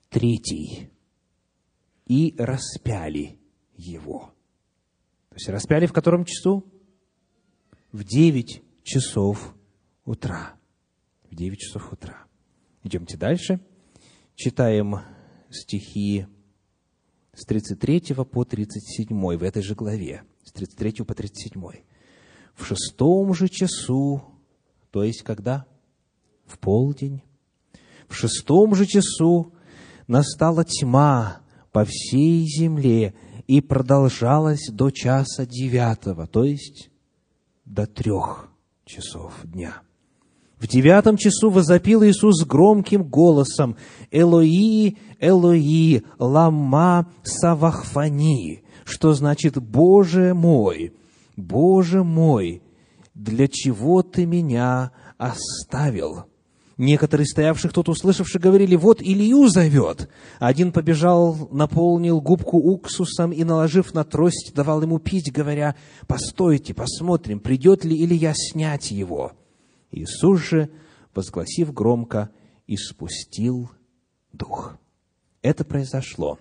[0.10, 0.90] третий,
[2.08, 3.40] и распяли
[3.78, 4.34] его».
[5.30, 6.66] То есть распяли в котором часу?
[7.94, 9.56] В девять часов
[10.04, 10.56] утра.
[11.30, 12.26] В девять часов утра.
[12.84, 13.62] Идемте дальше.
[14.36, 14.96] Читаем
[15.50, 16.28] стихи
[17.34, 20.24] с 33 по 37 в этой же главе.
[20.44, 21.84] С 33 по 37
[22.62, 24.22] в шестом же часу,
[24.92, 25.66] то есть когда?
[26.46, 27.24] В полдень.
[28.08, 29.54] В шестом же часу
[30.08, 31.40] настала тьма
[31.72, 33.16] по всей земле
[33.48, 36.90] и продолжалась до часа девятого, то есть
[37.66, 38.50] до трех
[38.86, 39.82] часов дня.
[40.60, 43.78] В девятом часу возопил Иисус громким голосом
[44.12, 50.94] «Элои, Элои, лама савахфани», что значит «Боже мой,
[51.42, 52.62] Боже мой,
[53.14, 56.26] для чего ты меня оставил?
[56.78, 60.10] Некоторые стоявших тут услышавшие говорили, вот Илью зовет.
[60.40, 65.76] Один побежал, наполнил губку уксусом и, наложив на трость, давал ему пить, говоря,
[66.08, 69.34] постойте, посмотрим, придет ли Илья снять его.
[69.92, 70.70] Иисус же,
[71.14, 72.30] возгласив громко,
[72.68, 73.70] испустил
[74.32, 74.78] дух.
[75.42, 76.40] Это произошло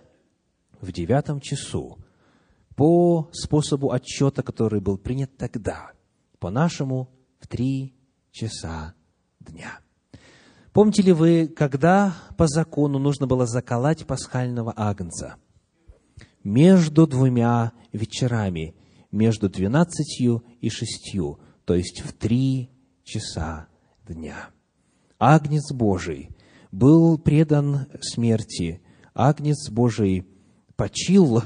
[0.80, 1.98] в девятом часу
[2.80, 5.92] по способу отчета, который был принят тогда,
[6.38, 7.94] по-нашему в три
[8.30, 8.94] часа
[9.38, 9.80] дня.
[10.72, 15.36] Помните ли вы, когда по закону нужно было заколоть пасхального агнца?
[16.42, 18.74] Между двумя вечерами,
[19.12, 22.70] между двенадцатью и шестью, то есть в три
[23.04, 23.68] часа
[24.08, 24.48] дня.
[25.18, 26.30] Агнец Божий
[26.72, 28.80] был предан смерти,
[29.12, 30.26] Агнец Божий
[30.76, 31.42] почил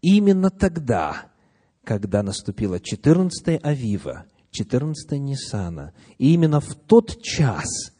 [0.00, 1.30] именно тогда,
[1.84, 7.92] когда наступила 14 Авива, 14 Ниссана, и именно в тот час,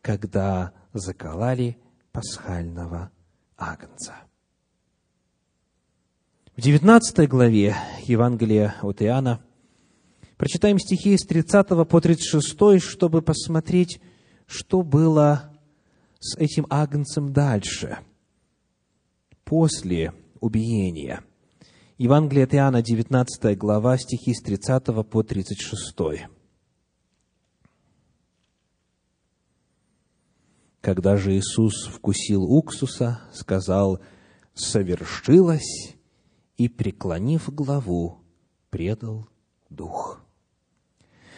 [0.00, 1.78] когда заколали
[2.12, 3.10] пасхального
[3.56, 4.14] агнца.
[6.56, 9.44] В 19 главе Евангелия от Иоанна
[10.38, 14.00] прочитаем стихи с 30 по 36, чтобы посмотреть,
[14.46, 15.52] что было
[16.18, 17.98] с этим агнцем дальше,
[19.44, 21.22] после убиения.
[21.98, 26.28] Евангелие от Иоанна, 19 глава, стихи с 30 по 36.
[30.82, 34.00] Когда же Иисус вкусил уксуса, сказал,
[34.52, 35.96] «Совершилось»,
[36.58, 38.18] и, преклонив главу,
[38.70, 39.28] предал
[39.70, 40.25] дух.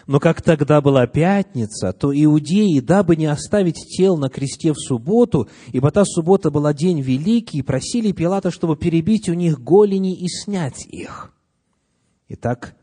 [0.09, 5.51] Но как тогда была пятница, то иудеи, дабы не оставить тел на кресте в субботу,
[5.71, 10.87] ибо та суббота была день великий, просили Пилата, чтобы перебить у них голени и снять
[10.87, 11.35] их.
[12.29, 12.75] Итак,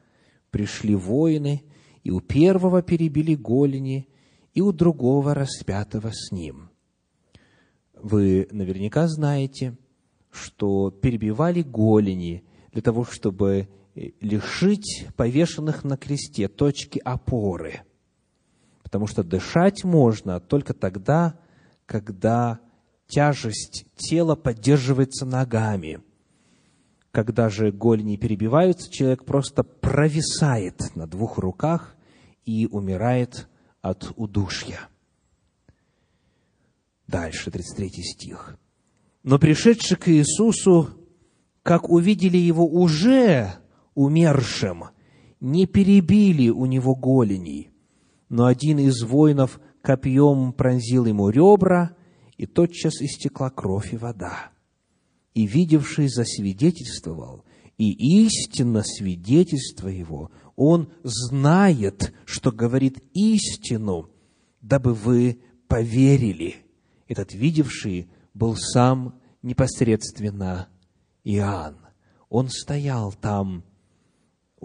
[0.51, 1.63] пришли воины,
[2.03, 4.07] и у первого перебили голени,
[4.53, 6.69] и у другого распятого с ним.
[7.99, 9.75] Вы наверняка знаете,
[10.29, 17.81] что перебивали голени для того, чтобы лишить повешенных на кресте точки опоры.
[18.83, 21.39] Потому что дышать можно только тогда,
[21.85, 22.59] когда
[23.07, 26.01] тяжесть тела поддерживается ногами.
[27.11, 31.95] Когда же голени перебиваются, человек просто провисает на двух руках
[32.43, 33.47] и умирает
[33.81, 34.89] от удушья.
[37.07, 38.57] Дальше, 33 стих.
[39.23, 40.89] «Но пришедшие к Иисусу,
[41.63, 43.55] как увидели его уже
[43.95, 44.85] умершим,
[45.39, 47.71] не перебили у него голеней,
[48.29, 51.95] но один из воинов копьем пронзил ему ребра,
[52.37, 54.51] и тотчас истекла кровь и вода.
[55.33, 57.43] И видевший засвидетельствовал,
[57.77, 64.09] и истинно свидетельство его– он знает, что говорит истину,
[64.61, 66.55] дабы вы поверили.
[67.07, 70.69] Этот видевший был сам непосредственно
[71.23, 71.77] Иоанн.
[72.29, 73.63] Он стоял там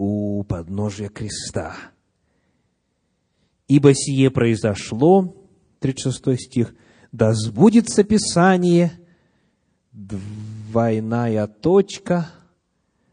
[0.03, 1.75] у подножия креста.
[3.67, 5.35] «Ибо сие произошло,
[5.79, 6.73] 36 стих,
[7.11, 8.93] да сбудется Писание,
[9.91, 12.31] двойная точка,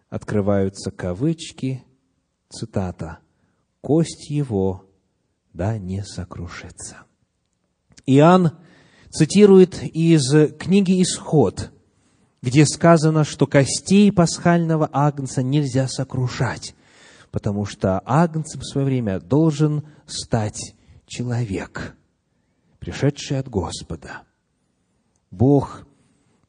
[0.08, 1.84] открываются кавычки,
[2.48, 3.18] цитата,
[3.82, 4.86] «кость его
[5.52, 7.02] да не сокрушится».
[8.06, 8.52] Иоанн
[9.10, 11.70] цитирует из книги «Исход»,
[12.40, 16.74] где сказано, что костей пасхального агнца нельзя сокрушать,
[17.38, 20.74] потому что агнцем в свое время должен стать
[21.06, 21.96] человек,
[22.78, 24.22] пришедший от Господа.
[25.30, 25.86] Бог,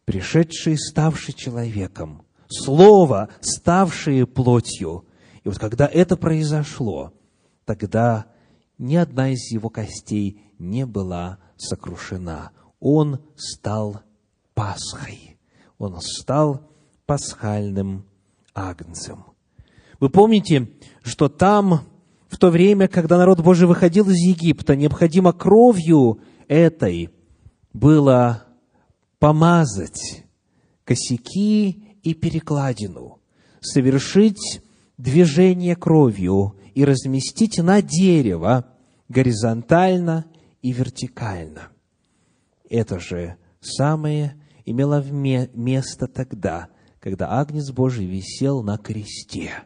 [0.05, 5.05] пришедший, ставший человеком, Слово, ставшее плотью–
[5.43, 7.13] и вот когда это произошло,
[7.65, 8.27] тогда
[8.77, 12.51] ни одна из его костей не была сокрушена.
[12.79, 14.01] Он стал
[14.53, 15.39] Пасхой.
[15.77, 16.69] Он стал
[17.05, 18.05] пасхальным
[18.53, 19.25] агнцем.
[19.99, 20.69] Вы помните,
[21.03, 21.81] что там,
[22.27, 27.09] в то время, когда народ Божий выходил из Египта, необходимо кровью этой
[27.73, 28.43] было
[29.19, 30.25] помазать
[30.85, 33.19] косяки и перекладину,
[33.59, 34.61] совершить
[34.97, 38.65] движение кровью и разместить на дерево
[39.09, 40.25] горизонтально
[40.61, 41.69] и вертикально.
[42.69, 44.35] Это же самое
[44.65, 46.69] имело место тогда,
[46.99, 49.63] когда Агнец Божий висел на кресте.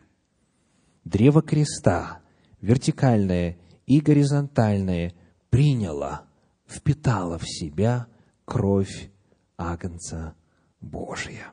[1.05, 2.21] Древо креста,
[2.61, 5.13] вертикальное и горизонтальное,
[5.49, 6.25] приняло,
[6.65, 8.07] впитало в себя
[8.45, 9.11] кровь
[9.57, 10.35] Агнца
[10.79, 11.51] Божия.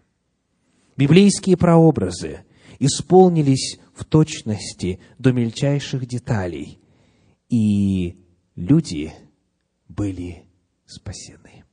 [0.96, 2.44] Библейские прообразы
[2.78, 6.80] исполнились в точности до мельчайших деталей.
[7.48, 8.16] И
[8.55, 9.12] люди
[9.88, 10.44] были
[10.86, 11.64] спасены.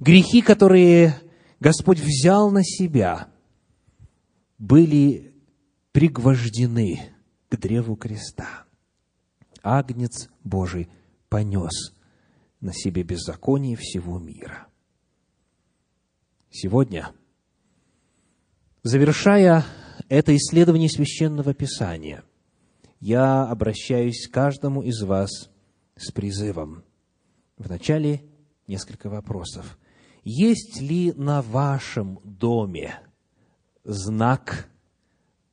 [0.00, 1.14] Грехи, которые
[1.60, 3.28] Господь взял на себя,
[4.58, 5.33] были
[5.94, 7.14] пригвождены
[7.48, 8.64] к древу креста.
[9.62, 10.90] Агнец Божий
[11.28, 11.94] понес
[12.60, 14.66] на себе беззаконие всего мира.
[16.50, 17.12] Сегодня,
[18.82, 19.64] завершая
[20.08, 22.24] это исследование священного писания,
[22.98, 25.48] я обращаюсь к каждому из вас
[25.94, 26.82] с призывом.
[27.56, 28.24] Вначале
[28.66, 29.78] несколько вопросов.
[30.24, 32.98] Есть ли на вашем доме
[33.84, 34.68] знак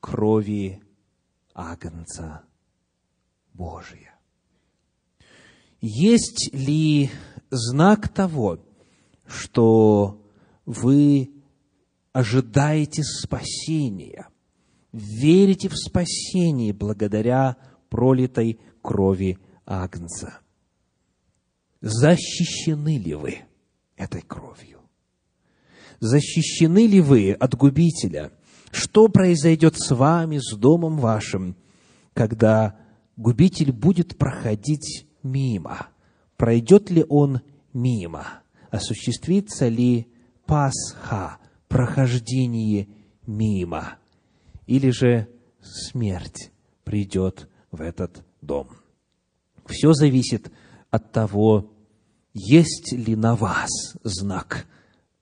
[0.01, 0.81] крови
[1.53, 2.43] Агнца
[3.53, 4.15] Божия?
[5.79, 7.09] Есть ли
[7.49, 8.59] знак того,
[9.25, 10.21] что
[10.65, 11.31] вы
[12.11, 14.27] ожидаете спасения,
[14.91, 17.57] верите в спасение благодаря
[17.89, 20.39] пролитой крови Агнца?
[21.81, 23.39] Защищены ли вы
[23.95, 24.81] этой кровью?
[25.99, 28.31] Защищены ли вы от губителя?
[28.71, 31.55] Что произойдет с вами, с домом вашим,
[32.13, 32.77] когда
[33.17, 35.87] губитель будет проходить мимо?
[36.37, 37.41] Пройдет ли он
[37.73, 38.25] мимо?
[38.69, 40.07] Осуществится ли
[40.45, 42.87] Пасха, прохождение
[43.27, 43.97] мимо?
[44.67, 45.27] Или же
[45.61, 46.51] смерть
[46.83, 48.69] придет в этот дом?
[49.65, 50.51] Все зависит
[50.89, 51.71] от того,
[52.33, 53.69] есть ли на вас
[54.03, 54.65] знак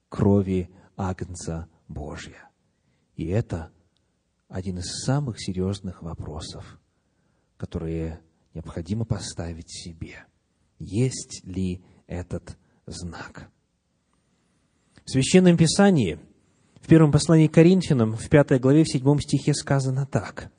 [0.07, 2.48] крови Агнца Божия.
[3.19, 3.69] И это
[4.47, 6.79] один из самых серьезных вопросов,
[7.57, 8.21] которые
[8.53, 10.25] необходимо поставить себе.
[10.79, 13.51] Есть ли этот знак?
[15.03, 16.17] В Священном Писании,
[16.79, 20.49] в первом послании к Коринфянам, в пятой главе, в седьмом стихе сказано так.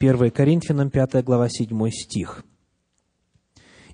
[0.00, 2.44] 1 Коринфянам, пятая глава, седьмой стих.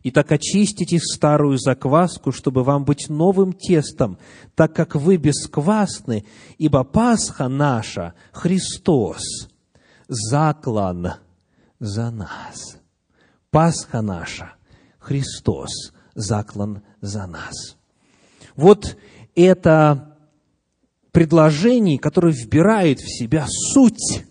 [0.05, 4.19] И так очистите старую закваску, чтобы вам быть новым тестом,
[4.55, 6.27] так как вы бесквасны,
[6.59, 9.49] ибо Пасха наша, Христос,
[10.07, 11.15] заклан
[11.81, 12.77] за нас.
[13.51, 14.53] Пасха наша,
[14.99, 17.79] Христос, заклан за нас.
[18.57, 18.99] Вот
[19.35, 20.19] это
[21.13, 24.27] предложение, которое вбирает в себя суть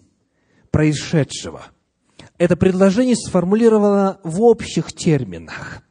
[0.70, 1.64] происшедшего–
[2.38, 5.84] это предложение сформулировано в общих терминах,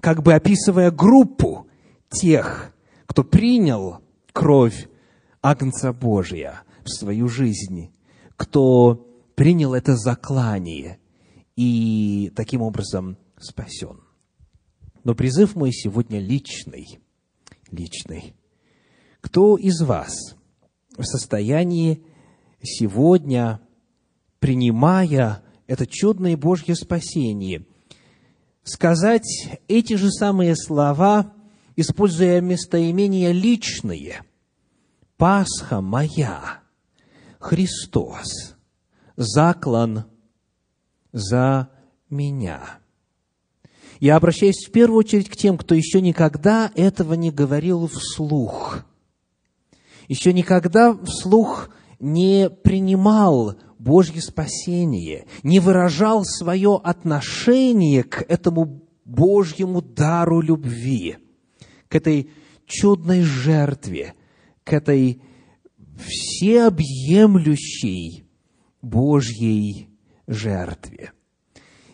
[0.00, 1.66] как бы описывая группу
[2.10, 2.74] тех,
[3.06, 4.00] кто принял
[4.32, 4.88] кровь
[5.42, 7.92] Агнца Божия в свою жизнь,
[8.36, 10.98] кто принял это заклание
[11.56, 14.00] и таким образом спасен.
[15.04, 16.98] Но призыв мой сегодня личный.
[17.70, 18.34] Личный.
[19.20, 20.36] Кто из вас
[20.96, 22.04] в состоянии
[22.62, 23.60] сегодня,
[24.38, 27.64] принимая это чудное Божье спасение,
[28.62, 31.32] сказать эти же самые слова,
[31.76, 34.22] используя местоимения личные.
[35.16, 36.60] Пасха моя,
[37.38, 38.56] Христос,
[39.16, 40.04] заклан
[41.12, 41.70] за
[42.10, 42.78] меня.
[44.00, 48.84] Я обращаюсь в первую очередь к тем, кто еще никогда этого не говорил вслух,
[50.08, 60.40] еще никогда вслух не принимал Божье спасение, не выражал свое отношение к этому Божьему дару
[60.40, 61.18] любви,
[61.88, 62.30] к этой
[62.66, 64.14] чудной жертве,
[64.64, 65.20] к этой
[65.98, 68.24] всеобъемлющей
[68.80, 69.90] Божьей
[70.26, 71.12] жертве.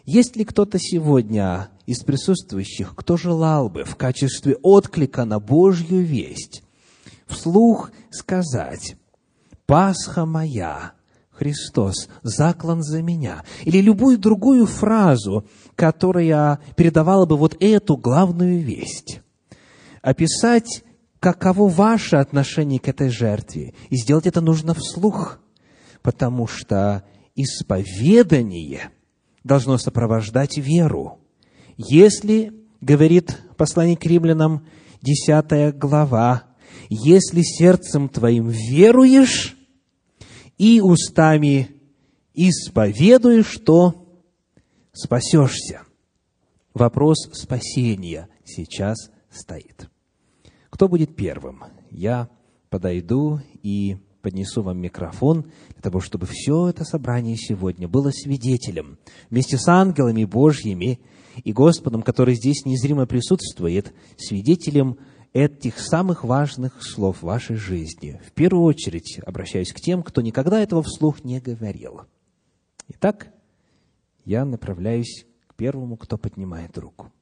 [0.04, 6.62] Есть ли кто-то сегодня из присутствующих, кто желал бы в качестве отклика на Божью весть
[7.26, 8.94] вслух сказать
[9.66, 10.92] «Пасха моя,
[11.40, 13.44] Христос, заклан за меня.
[13.64, 19.22] Или любую другую фразу, которая передавала бы вот эту главную весть.
[20.02, 20.84] Описать,
[21.18, 23.72] каково ваше отношение к этой жертве.
[23.88, 25.40] И сделать это нужно вслух,
[26.02, 28.90] потому что исповедание
[29.42, 31.20] должно сопровождать веру.
[31.78, 34.66] Если, говорит посланник к римлянам,
[35.00, 36.42] 10 глава,
[36.90, 39.56] если сердцем твоим веруешь,
[40.60, 41.70] и устами
[42.34, 44.06] исповедуешь, что
[44.92, 45.84] спасешься.
[46.74, 49.88] Вопрос спасения сейчас стоит.
[50.68, 51.64] Кто будет первым?
[51.90, 52.28] Я
[52.68, 58.98] подойду и поднесу вам микрофон для того, чтобы все это собрание сегодня было свидетелем
[59.30, 61.00] вместе с ангелами Божьими
[61.42, 64.98] и Господом, который здесь незримо присутствует, свидетелем
[65.32, 68.20] этих самых важных слов вашей жизни.
[68.26, 72.02] В первую очередь обращаюсь к тем, кто никогда этого вслух не говорил.
[72.88, 73.32] Итак,
[74.24, 77.12] я направляюсь к первому, кто поднимает руку.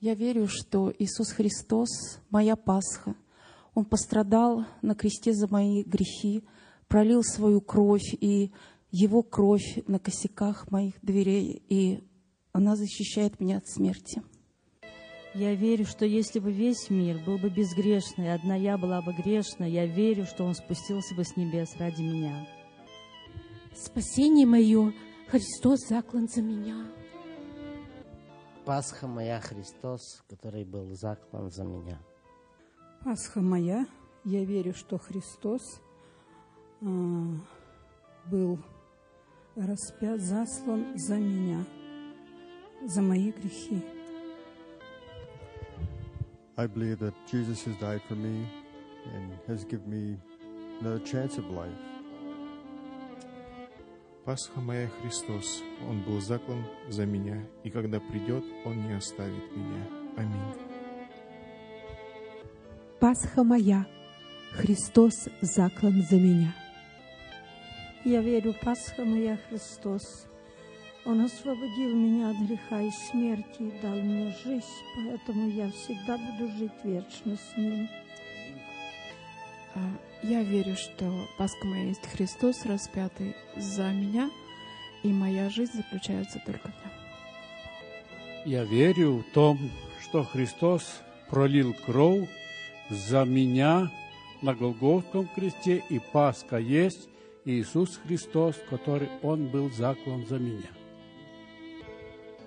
[0.00, 1.88] Я верю, что Иисус Христос–
[2.30, 3.14] моя Пасха.
[3.74, 6.42] Он пострадал на кресте за мои грехи,
[6.88, 8.50] пролил свою кровь, и
[8.90, 12.02] Его кровь на косяках моих дверей, и
[12.52, 14.22] она защищает меня от смерти.
[15.34, 19.12] Я верю, что если бы весь мир был бы безгрешный, и одна я была бы
[19.12, 22.48] грешна, я верю, что Он спустился бы с небес ради меня.
[23.72, 24.92] Спасение мое,
[25.28, 26.84] Христос заклан за меня.
[28.64, 32.00] Пасха моя Христос, который был заклан за меня.
[33.04, 33.86] Пасха моя,
[34.24, 35.62] я верю, что Христос
[36.80, 36.84] э,
[38.26, 38.58] был
[39.54, 41.64] распят, заслан за меня,
[42.84, 43.80] за мои грехи.
[46.60, 48.46] I believe that Jesus has died for me
[49.14, 50.18] and has given me
[50.80, 51.80] another chance of life.
[54.26, 59.86] Пасха моя Христос, Он был заклан за меня, и когда придет, Он не оставит меня.
[60.18, 60.54] Аминь.
[63.00, 63.86] Пасха моя,
[64.52, 66.54] Христос заклан за меня.
[68.04, 70.29] Я верю, Пасха моя Христос.
[71.10, 76.52] Он освободил меня от греха и смерти и дал мне жизнь, поэтому я всегда буду
[76.52, 77.88] жить вечно с Ним.
[79.74, 79.80] А,
[80.22, 84.30] Я верю, что Пасха моя есть Христос, распятый за меня,
[85.02, 86.92] и моя жизнь заключается только в нем.
[88.44, 89.58] Я верю в том,
[90.00, 92.28] что Христос пролил кровь
[92.88, 93.90] за меня
[94.42, 97.08] на Голгофском кресте, и Пасха есть
[97.44, 100.79] Иисус Христос, который Он был заклан за меня.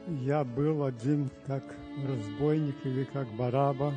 [0.08, 1.64] Я был один как
[2.06, 3.94] разбойник или как бараба,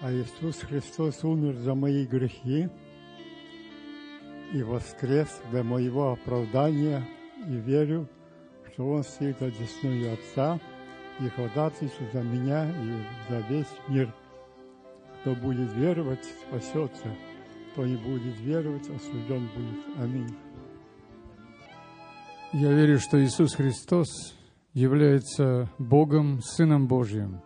[0.00, 2.70] а Иисус Христос умер за мои грехи
[4.54, 7.06] и воскрес для моего оправдания,
[7.46, 8.08] и верю,
[8.72, 10.58] что Он стоит одесную Отца
[11.20, 14.14] и ходатайствует за меня и за весь мир.
[15.20, 17.14] Кто будет веровать, спасется.
[17.72, 19.98] Кто не будет веровать, осужден будет.
[19.98, 20.34] Аминь.
[22.54, 24.39] Я верю, что Иисус Христос
[24.72, 27.42] является Богом, Сыном Божьим,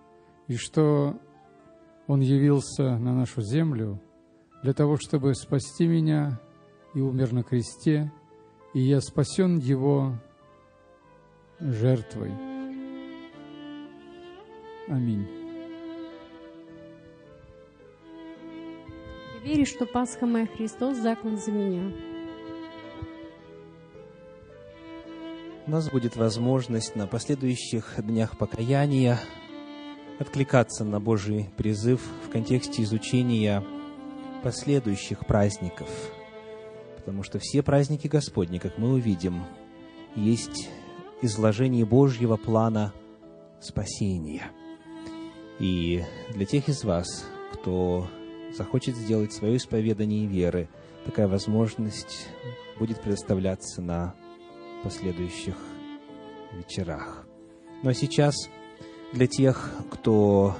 [0.47, 1.19] и что
[2.07, 4.01] Он явился на нашу землю
[4.63, 6.41] для того, чтобы спасти меня
[6.95, 8.13] и умер на кресте,
[8.75, 10.19] и я спасен Его
[11.61, 12.33] жертвой.
[14.89, 15.27] Аминь.
[19.35, 22.14] Я верю, что Пасха моя Христос заклан за меня.
[25.67, 29.19] У нас будет возможность на последующих днях покаяния
[30.19, 33.65] откликаться на Божий призыв в контексте изучения
[34.43, 35.89] последующих праздников.
[36.97, 39.43] Потому что все праздники Господни, как мы увидим,
[40.15, 40.69] есть
[41.23, 42.93] изложение Божьего плана
[43.59, 44.51] спасения.
[45.59, 46.05] И
[46.35, 48.07] для тех из вас, кто
[48.55, 50.69] захочет сделать свое исповедание веры,
[51.07, 52.29] такая возможность
[52.79, 54.15] будет предоставляться на
[54.85, 55.57] последующих
[56.53, 57.27] вечерах.
[57.83, 58.35] А сейчас
[59.13, 60.57] для тех, кто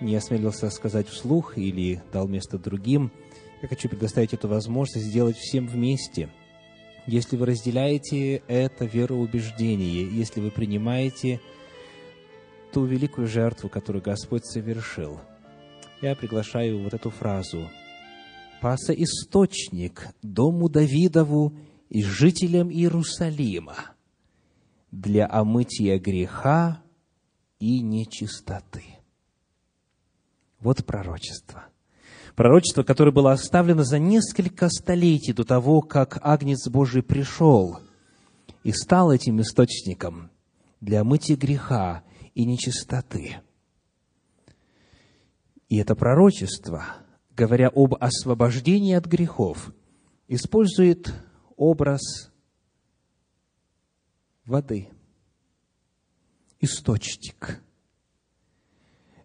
[0.00, 3.10] не осмелился сказать вслух или дал место другим,
[3.62, 6.28] я хочу предоставить эту возможность сделать всем вместе.
[7.06, 11.40] Если вы разделяете это вероубеждение, если вы принимаете
[12.72, 15.20] ту великую жертву, которую Господь совершил,
[16.00, 17.68] я приглашаю вот эту фразу.
[18.60, 21.52] «Паса источник дому Давидову
[21.92, 23.76] и жителям Иерусалима
[24.90, 26.82] для омытия греха
[27.58, 28.82] и нечистоты».
[30.58, 31.66] Вот пророчество.
[32.34, 37.80] Пророчество, которое было оставлено за несколько столетий до того, как Агнец Божий пришел
[38.64, 40.30] и стал этим источником
[40.80, 43.36] для омытия греха и нечистоты.
[45.68, 46.86] И это пророчество,
[47.36, 49.74] говоря об освобождении от грехов,
[50.26, 51.12] использует
[51.62, 52.32] образ
[54.44, 54.88] воды,
[56.58, 57.62] источник.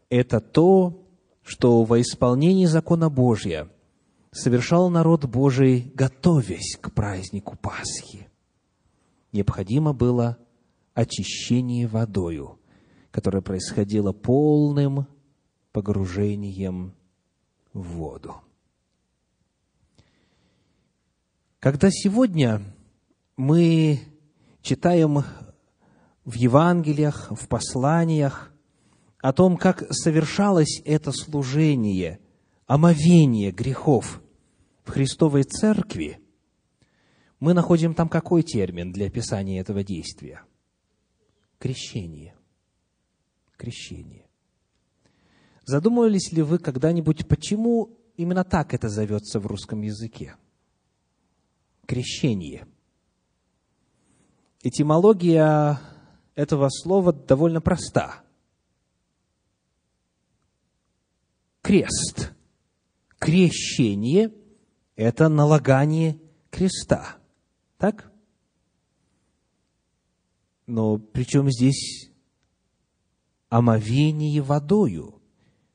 [0.10, 1.04] Это то,
[1.42, 3.72] что во исполнении закона Божия
[4.32, 8.30] совершал народ Божий, готовясь к празднику Пасхи.
[9.32, 10.38] Необходимо было
[10.94, 12.60] очищение водою,
[13.10, 15.08] которое происходило полным
[15.72, 16.94] погружением
[17.74, 18.36] в воду.
[21.60, 22.62] Когда сегодня
[23.36, 24.00] мы
[24.62, 25.24] читаем
[26.24, 28.54] в Евангелиях, в посланиях
[29.22, 32.20] о том, как совершалось это служение,
[32.68, 34.22] омовение грехов
[34.84, 36.20] в Христовой Церкви,
[37.40, 40.44] мы находим там какой термин для описания этого действия?
[41.58, 42.36] Крещение.
[43.58, 44.28] крещение.
[45.66, 50.36] Задумывались ли вы когда-нибудь, почему именно так это зовется в русском языке?
[51.88, 52.68] Крещение.
[54.62, 55.80] Этимология
[56.36, 58.24] этого слова довольно проста.
[61.62, 62.34] Крест.
[63.18, 64.34] Крещение–
[64.98, 66.20] это налагание
[66.52, 67.16] креста.
[67.78, 68.12] Так?
[70.66, 72.12] Но причем здесь
[73.48, 75.22] омовение водою?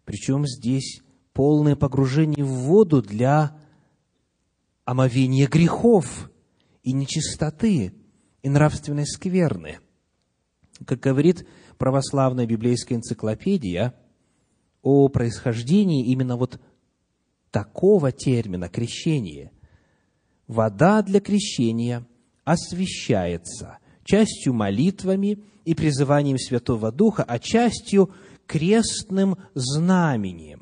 [0.04, 1.00] Причем здесь
[1.32, 3.58] полное погружение в воду для
[4.84, 6.30] омовения грехов
[6.82, 7.92] и нечистоты,
[8.42, 9.78] и нравственной скверны.
[10.84, 11.46] Как говорит
[11.78, 13.94] православная библейская энциклопедия
[14.82, 16.60] о происхождении именно вот
[17.50, 19.52] такого термина крещение.
[20.48, 22.06] Вода для крещения
[22.44, 28.12] освящается частью молитвами и призыванием Святого Духа, а частью
[28.46, 30.61] крестным знамением.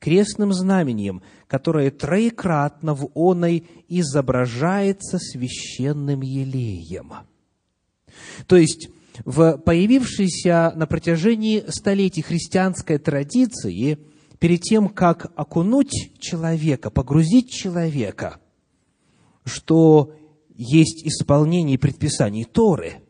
[0.00, 7.12] Крестным знамением, которое троекратно в оной изображается священным елеем.
[8.46, 8.88] То есть,
[9.26, 13.98] в появившейся на протяжении столетий христианской традиции,
[14.38, 18.40] перед тем, как окунуть человека, погрузить человека,
[19.44, 20.14] что
[20.56, 23.02] есть исполнение предписаний Торы,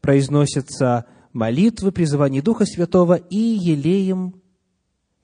[0.00, 1.04] произносятся
[1.34, 4.40] молитвы, призывание Духа Святого, и елеем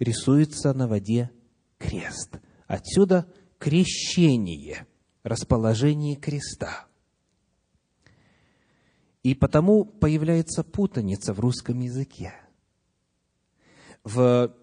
[0.01, 1.31] рисуется на воде
[1.79, 2.41] крест.
[2.67, 4.87] Отсюда крещение,
[5.23, 6.87] расположение креста.
[9.23, 12.33] И потому появляется путаница в русском языке.
[14.03, 14.55] В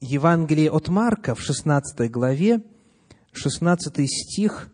[0.00, 2.62] Евангелии от Марка в 16 главе,
[3.32, 4.70] 16 стих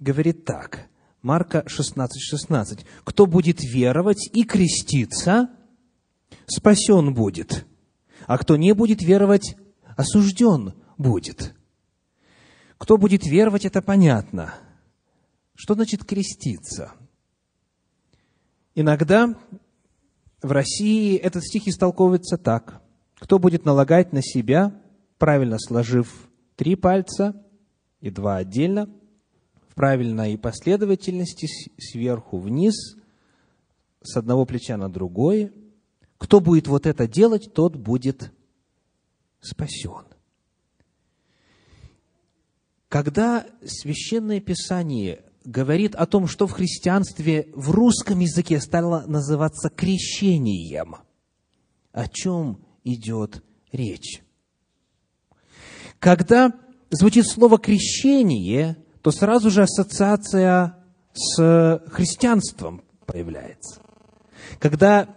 [0.00, 0.88] говорит так.
[1.22, 2.86] Марка 16, 16.
[3.04, 5.50] «Кто будет веровать и креститься,
[6.46, 7.66] спасен будет,
[8.30, 9.56] а кто не будет веровать,
[9.96, 11.52] осужден будет».
[12.78, 14.54] Кто будет веровать, это понятно.
[15.56, 16.92] Что значит креститься?
[18.76, 19.36] Иногда
[20.42, 22.80] в России этот стих истолковывается так.
[23.16, 24.80] Кто будет налагать на себя,
[25.18, 27.34] правильно сложив три пальца
[28.00, 28.88] и два отдельно,
[29.68, 31.48] в правильной последовательности
[31.80, 32.76] сверху вниз,
[34.02, 35.52] с одного плеча на другое,
[36.20, 38.30] кто будет вот это делать, тот будет
[39.40, 40.04] спасен.
[42.88, 50.96] Когда Священное Писание говорит о том, что в христианстве в русском языке стало называться крещением,
[51.92, 53.42] о чем идет
[53.72, 54.22] речь?
[55.98, 56.52] Когда
[56.90, 63.80] звучит слово «крещение», то сразу же ассоциация с христианством появляется.
[64.58, 65.08] Когда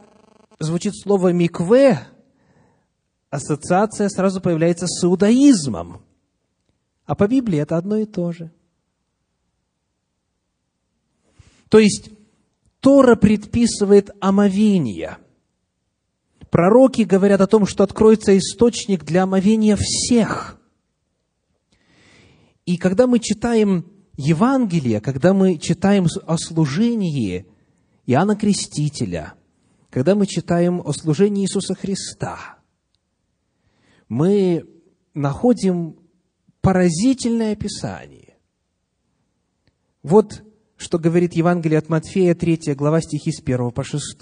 [0.63, 2.07] звучит слово «микве»,
[3.29, 6.01] ассоциация сразу появляется с иудаизмом.
[7.05, 8.51] А по Библии это одно и то же.
[11.69, 12.11] То есть,
[12.79, 15.17] Тора предписывает омовение.
[16.51, 20.59] Пророки говорят о том, что откроется источник для омовения всех.
[22.65, 27.47] И когда мы читаем Евангелие, когда мы читаем о служении
[28.05, 29.33] Иоанна Крестителя,
[29.93, 32.57] когда мы читаем о служении Иисуса Христа,
[34.09, 34.65] мы
[35.13, 35.99] находим
[36.61, 38.39] поразительное описание.
[40.01, 40.43] Вот
[40.77, 44.17] что говорит Евангелие от Матфея, 3 глава, стихи с 1 по 6.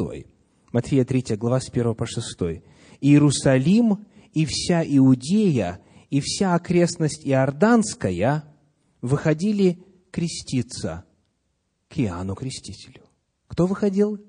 [0.73, 2.61] Матфея, 3 глава, с 1 по 6.
[2.99, 5.79] «Иерусалим и вся Иудея,
[6.09, 8.43] и вся окрестность Иорданская
[9.01, 9.81] выходили
[10.11, 11.05] креститься
[11.87, 13.03] к Иоанну Крестителю».
[13.47, 14.19] Кто выходил?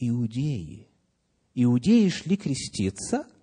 [0.00, 0.88] Иудеи.
[1.54, 3.26] Иудеи шли креститься–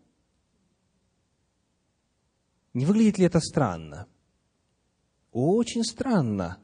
[2.77, 4.05] не выглядит ли это странно?
[5.31, 6.59] Очень странно,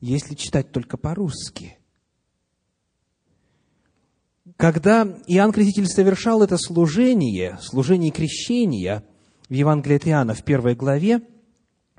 [0.00, 1.76] если читать только по-русски.
[4.56, 9.04] Когда Иоанн Креститель совершал это служение, служение крещения
[9.50, 11.20] в Евангелии от Иоанна в первой главе,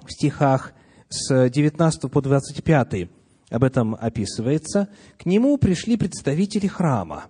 [0.04, 0.74] в стихах
[1.10, 3.08] с 19 по 25
[3.54, 4.90] об этом описывается,
[5.20, 7.26] к нему пришли представители храма,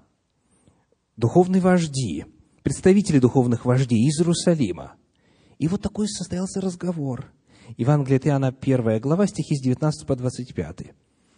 [1.17, 2.23] духовные вожди,
[2.63, 4.93] представители духовных вождей из Иерусалима.
[5.59, 7.29] И вот такой состоялся разговор.
[7.75, 10.93] Евангелие от Иоанна, 1 глава, стихи с 19 по 25.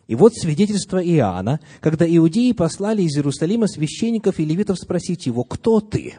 [0.06, 5.82] И вот свидетельство Иоанна, когда иудеи послали из Иерусалима священников и левитов спросить его, кто
[5.82, 6.14] ты?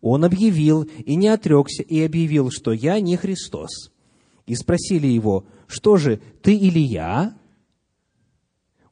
[0.00, 3.92] Он объявил и не отрекся, и объявил, что я не Христос.
[4.48, 7.36] И спросили его, что же, ты или я?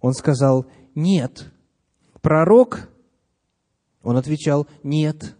[0.06, 1.52] Он сказал, нет.
[2.20, 2.88] пророк?
[4.04, 5.34] Он отвечал, нет.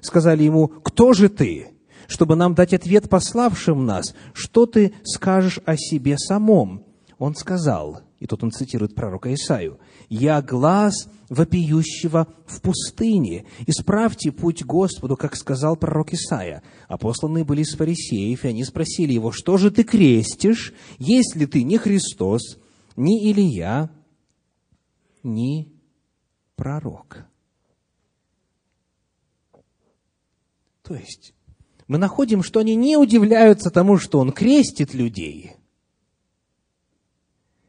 [0.00, 1.68] Сказали ему, кто же ты?
[2.06, 6.86] Чтобы нам дать ответ пославшим нас, что ты скажешь о себе самом?
[7.18, 9.78] Он сказал, и тут он цитирует пророка Исаию,
[10.08, 10.94] «Я глаз
[11.28, 13.44] вопиющего в пустыне.
[13.66, 16.62] Исправьте путь Господу, как сказал пророк Исаия».
[16.88, 21.62] А посланные были из фарисеев, и они спросили его, «Что же ты крестишь, если ты
[21.64, 22.56] не Христос,
[23.00, 23.90] ни Илия,
[25.22, 25.72] ни
[26.56, 27.26] пророк?»
[30.82, 31.34] То есть,
[31.86, 35.52] мы находим, что они не удивляются тому, что он крестит людей.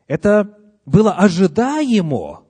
[0.07, 2.43] Это было ожидаемо.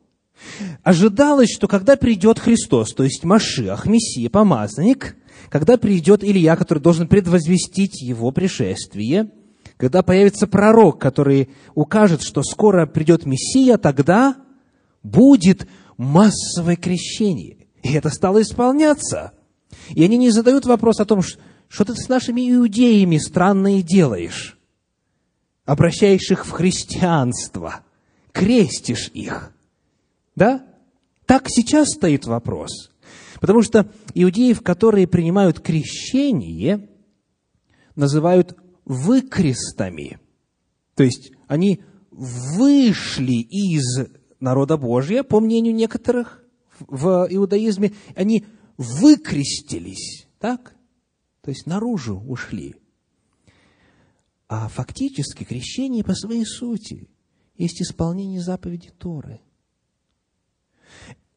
[0.83, 5.15] Ожидалось, что когда придет Христос, то есть Машиах, Мессия, помазанник,
[5.49, 9.29] когда придет Илья, который должен предвозвестить его пришествие,
[9.81, 14.35] когда появится пророк, который укажет, что скоро придет Мессия, тогда
[15.01, 15.67] будет
[15.97, 17.57] массовое крещение.
[17.81, 19.31] И это стало исполняться.
[19.89, 24.59] И они не задают вопрос о том, что ты с нашими иудеями странное делаешь,
[25.65, 27.79] обращаешь их в христианство–
[28.31, 29.51] крестишь их.
[30.35, 30.63] Да?
[31.25, 32.91] Так сейчас стоит вопрос.
[33.39, 36.87] Потому что иудеев, которые принимают крещение,
[37.95, 38.55] называют
[38.91, 40.19] выкрестами.
[40.95, 41.81] То есть они
[42.11, 44.09] вышли из
[44.41, 46.43] народа Божия, по мнению некоторых
[46.79, 48.45] в иудаизме, они
[48.77, 50.75] выкрестились, так?
[51.41, 52.75] То есть наружу ушли.
[54.49, 57.07] А фактически крещение по своей сути
[57.55, 59.39] есть исполнение заповеди Торы.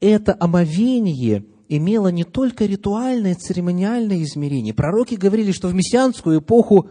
[0.00, 4.74] Это омовение имело не только ритуальное, церемониальное измерение.
[4.74, 6.90] Пророки говорили, что в мессианскую эпоху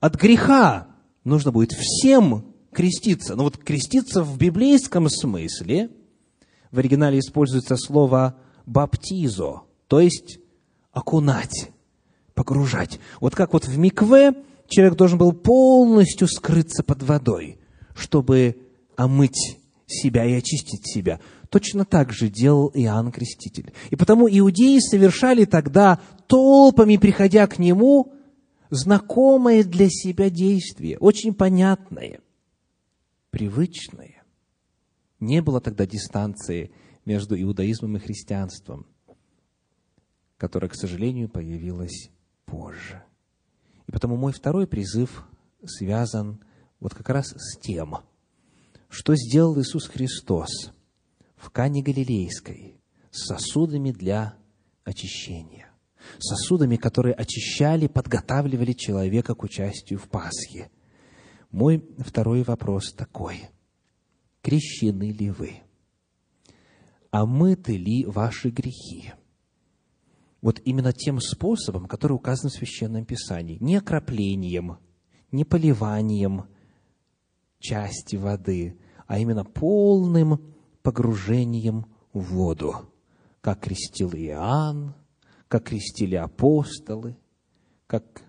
[0.00, 0.88] от греха
[1.24, 3.36] нужно будет всем креститься.
[3.36, 5.90] Но вот креститься в библейском смысле,
[6.70, 8.36] в оригинале используется слово
[8.66, 10.38] «баптизо», то есть
[10.92, 11.70] окунать,
[12.34, 12.98] погружать.
[13.20, 14.34] Вот как вот в микве
[14.68, 17.60] человек должен был полностью скрыться под водой
[18.00, 18.56] чтобы
[18.96, 21.20] омыть себя и очистить себя.
[21.48, 23.72] Точно так же делал Иоанн Креститель.
[23.90, 28.12] И потому иудеи совершали тогда, толпами приходя к нему,
[28.70, 32.20] знакомое для себя действие, очень понятное,
[33.30, 34.22] привычное.
[35.18, 36.72] Не было тогда дистанции
[37.04, 38.86] между иудаизмом и христианством,
[40.38, 42.10] которая, к сожалению, появилась
[42.46, 43.02] позже.
[43.86, 45.24] И потому мой второй призыв
[45.64, 46.42] связан
[46.78, 47.96] вот как раз с тем,
[48.88, 50.72] что сделал Иисус Христос
[51.36, 52.80] в Кане Галилейской
[53.10, 54.36] с сосудами для
[54.84, 55.69] очищения.
[56.18, 60.70] Сосудами, которые очищали, подготавливали человека к участию в Пасхе.
[61.50, 63.48] Мой второй вопрос такой.
[64.42, 65.60] Крещены ли вы?
[67.10, 69.12] А мыты ли ваши грехи?
[70.40, 73.58] Вот именно тем способом, который указан в Священном Писании.
[73.60, 74.78] Не окроплением,
[75.30, 76.44] не поливанием–
[77.60, 82.90] части воды, а именно полным погружением в воду,
[83.40, 84.94] как крестил Иоанн,
[85.50, 87.16] как крестили апостолы,
[87.88, 88.22] как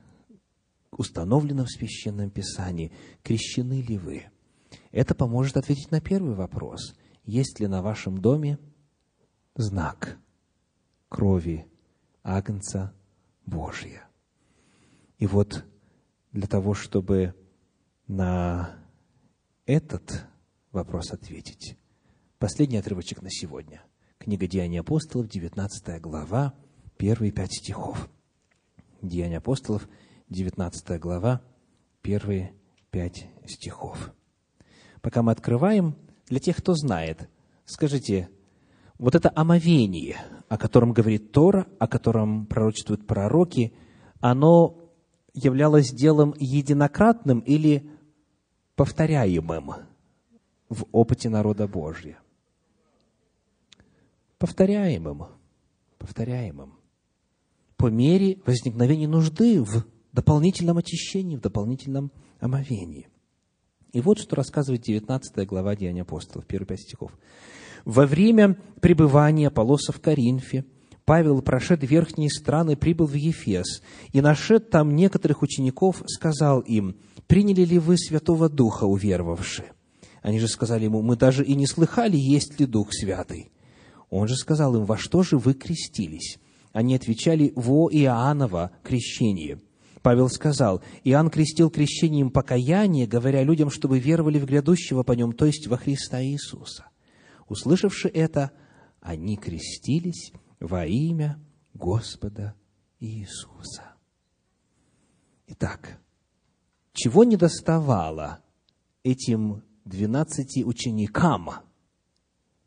[0.89, 2.91] установлено в Священном Писании,
[3.21, 4.25] крещены ли вы?
[4.91, 6.95] Это поможет ответить на первый вопрос.
[7.23, 8.57] Есть ли на вашем доме
[9.53, 10.17] знак
[11.09, 11.67] крови
[12.23, 12.91] Агнца
[13.45, 14.09] Божия?
[15.19, 15.63] И вот
[16.31, 17.35] для того, чтобы
[18.07, 18.79] на
[19.67, 20.25] этот
[20.71, 21.77] вопрос ответить.
[22.39, 23.83] Последний отрывочек на сегодня.
[24.17, 26.55] Книга Деяний апостолов, 19 глава,
[27.01, 28.07] первые пять стихов.
[29.01, 29.89] Деяния апостолов,
[30.29, 31.41] 19 глава,
[32.03, 32.53] первые
[32.91, 34.13] пять стихов.
[35.01, 35.95] Пока мы открываем,
[36.27, 37.27] для тех, кто знает,
[37.65, 38.29] скажите,
[38.99, 40.17] вот это омовение,
[40.47, 43.73] о котором говорит Тора, о котором пророчествуют пророки,
[44.19, 44.77] оно
[45.33, 47.89] являлось делом единократным или
[48.75, 49.71] повторяемым
[50.69, 52.19] в опыте народа Божьего.
[54.37, 55.25] Повторяемым,
[55.97, 56.80] повторяемым.
[57.81, 63.07] По мере возникновения нужды в дополнительном очищении, в дополнительном омовении.
[63.91, 67.11] И вот что рассказывает 19 глава Деяния апостолов, первые пять стихов.
[67.83, 70.65] «Во время пребывания Аполлоса в Коринфе
[71.03, 73.81] Павел, прошед верхние страны, прибыл в Ефес,
[74.13, 76.95] и, нашед там некоторых учеников, сказал им–
[77.31, 79.71] приняли ли вы Святого Духа, уверовавшие?
[80.21, 83.51] Они же сказали ему, мы даже и не слыхали, есть ли Дух Святый.
[84.09, 86.37] Он же сказал им, во что же вы крестились?
[86.73, 89.59] Они отвечали, во Иоанново крещение.
[90.01, 95.45] Павел сказал, Иоанн крестил крещением покаяния, говоря людям, чтобы веровали в грядущего по нем, то
[95.45, 96.87] есть во Христа Иисуса.
[97.47, 98.51] Услышавши это,
[98.99, 101.39] они крестились во имя
[101.73, 102.55] Господа
[102.99, 103.95] Иисуса.
[105.47, 105.99] Итак,
[106.93, 108.39] чего не доставало
[109.03, 111.49] этим двенадцати ученикам,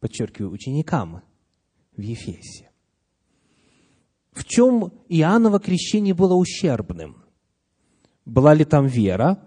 [0.00, 1.22] подчеркиваю, ученикам
[1.96, 2.70] в Ефесе?
[4.34, 7.24] В чем Иоанново крещение было ущербным?
[8.24, 9.38] Была ли там вера?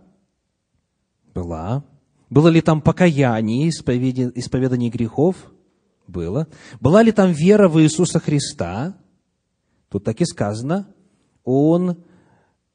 [1.34, 1.84] Была.
[2.30, 5.36] Было ли там покаяние, исповедание грехов?
[6.08, 6.48] Было.
[6.80, 8.98] Была ли там вера в Иисуса Христа?
[9.90, 10.88] Тут так и сказано.
[11.44, 12.04] Он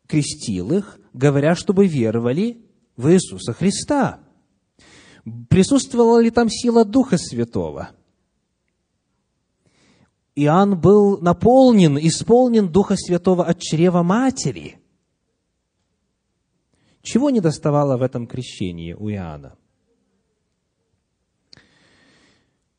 [0.06, 2.66] крестил их, говоря, чтобы веровали
[2.96, 4.20] в Иисуса Христа.
[5.48, 7.90] Присутствовала ли там сила Духа Святого?
[10.34, 14.78] Иоанн был наполнен, исполнен Духа Святого от чрева матери.
[17.02, 19.56] Чего не доставало в этом крещении у Иоанна?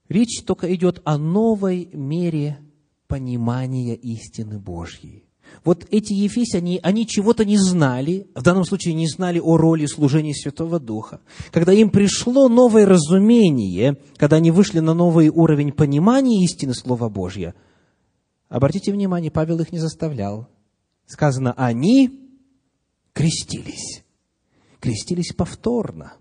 [0.10, 2.60] Речь только идет о новой мере
[3.08, 5.26] понимания истины Божьей.
[5.64, 10.34] Вот эти ефесяне, они чего-то не знали, в данном случае не знали о роли служения
[10.34, 11.22] Святого Духа.
[11.52, 17.54] Когда им пришло новое разумение, когда они вышли на новый уровень понимания истины Слова Божьего,
[18.50, 20.50] обратите внимание, Павел их не заставлял.
[21.06, 22.30] Сказано, они
[23.14, 24.04] крестились.
[24.80, 26.14] Крестились повторно.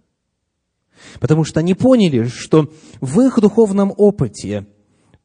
[1.21, 4.67] Потому что они поняли, что в их духовном опыте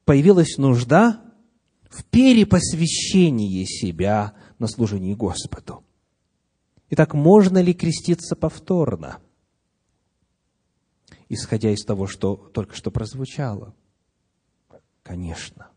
[0.06, 1.22] появилась нужда
[1.90, 5.84] в перепосвящении себя на служении Господу.
[6.90, 9.20] Итак, можно ли креститься повторно?
[11.30, 13.76] Исходя из того, что только что прозвучало.
[15.04, 15.70] Конечно.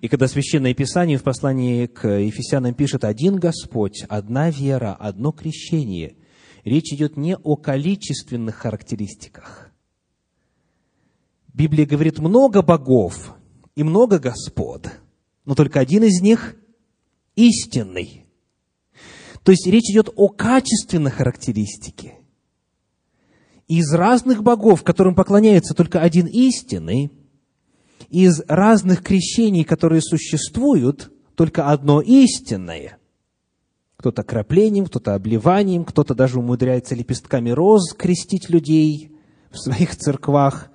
[0.00, 6.16] И когда Священное Писание в послании к Ефесянам пишет «один Господь, одна вера, одно крещение»,
[6.64, 9.70] речь идет не о количественных характеристиках.
[11.52, 13.34] Библия говорит много богов
[13.74, 14.90] и много господ–
[15.44, 16.56] но только один из них
[17.36, 18.26] истинный.
[19.42, 22.14] То есть речь идет о качественной характеристике.
[23.66, 27.10] Из разных богов, которым поклоняется только один истинный,
[28.08, 32.98] из разных крещений, которые существуют, только одно истинное.
[33.96, 39.16] Кто-то краплением, кто-то обливанием, кто-то даже умудряется лепестками роз крестить людей
[39.50, 40.70] в своих церквах.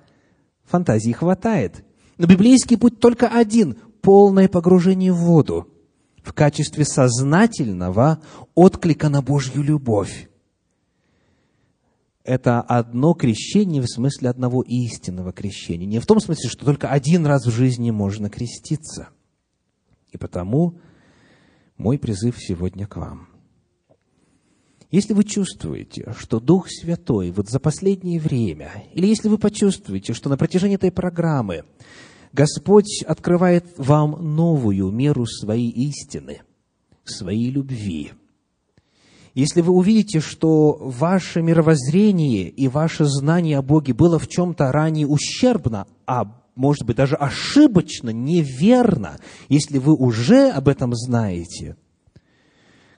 [0.64, 1.84] Фантазии хватает.
[2.16, 5.68] Но библейский путь только один полное погружение в воду
[6.22, 8.20] в качестве сознательного
[8.54, 10.28] отклика на Божью любовь.
[12.22, 15.86] Это одно крещение в смысле одного истинного крещения.
[15.86, 19.08] Не в том смысле, что только один раз в жизни можно креститься.
[20.10, 20.78] И потому
[21.78, 23.28] мой призыв сегодня к вам.
[24.90, 30.30] Если вы чувствуете, что Дух Святой вот за последнее время, или если вы почувствуете, что
[30.30, 31.64] на протяжении этой программы
[32.32, 36.42] Господь открывает вам новую меру своей истины,
[37.04, 38.12] своей любви.
[39.34, 45.06] Если вы увидите, что ваше мировоззрение и ваше знание о Боге было в чем-то ранее
[45.06, 49.18] ущербно, а может быть даже ошибочно, неверно,
[49.48, 51.76] если вы уже об этом знаете,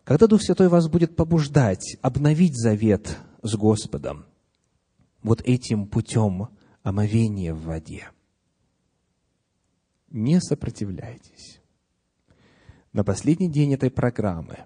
[0.05, 4.25] когда Дух Святой вас будет побуждать обновить завет с Господом,
[5.23, 6.49] вот этим путем
[6.83, 8.09] омовения в воде–
[10.11, 11.61] не сопротивляйтесь.
[12.93, 14.59] На последний день этой программы,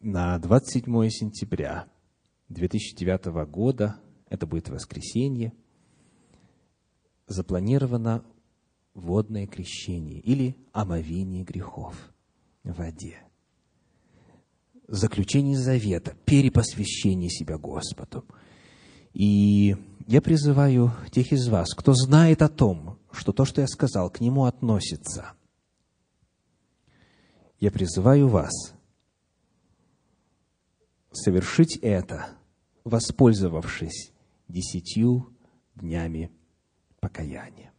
[0.00, 1.86] на 27 сентября
[2.48, 5.52] 2009 года, это будет воскресенье,
[7.26, 8.24] запланировано
[8.94, 12.12] водное крещение или омовение грехов
[12.64, 13.22] в воде.
[14.86, 18.24] Заключение завета, перепосвящение себя Господу.
[19.14, 24.10] И я призываю тех из вас, кто знает о том, что то, что я сказал,
[24.10, 25.32] к нему относится.
[27.60, 28.52] Я призываю вас
[31.12, 32.28] совершить это,
[32.84, 34.12] воспользовавшись
[34.48, 35.34] десятью
[35.74, 36.30] днями
[37.00, 37.73] покаяния.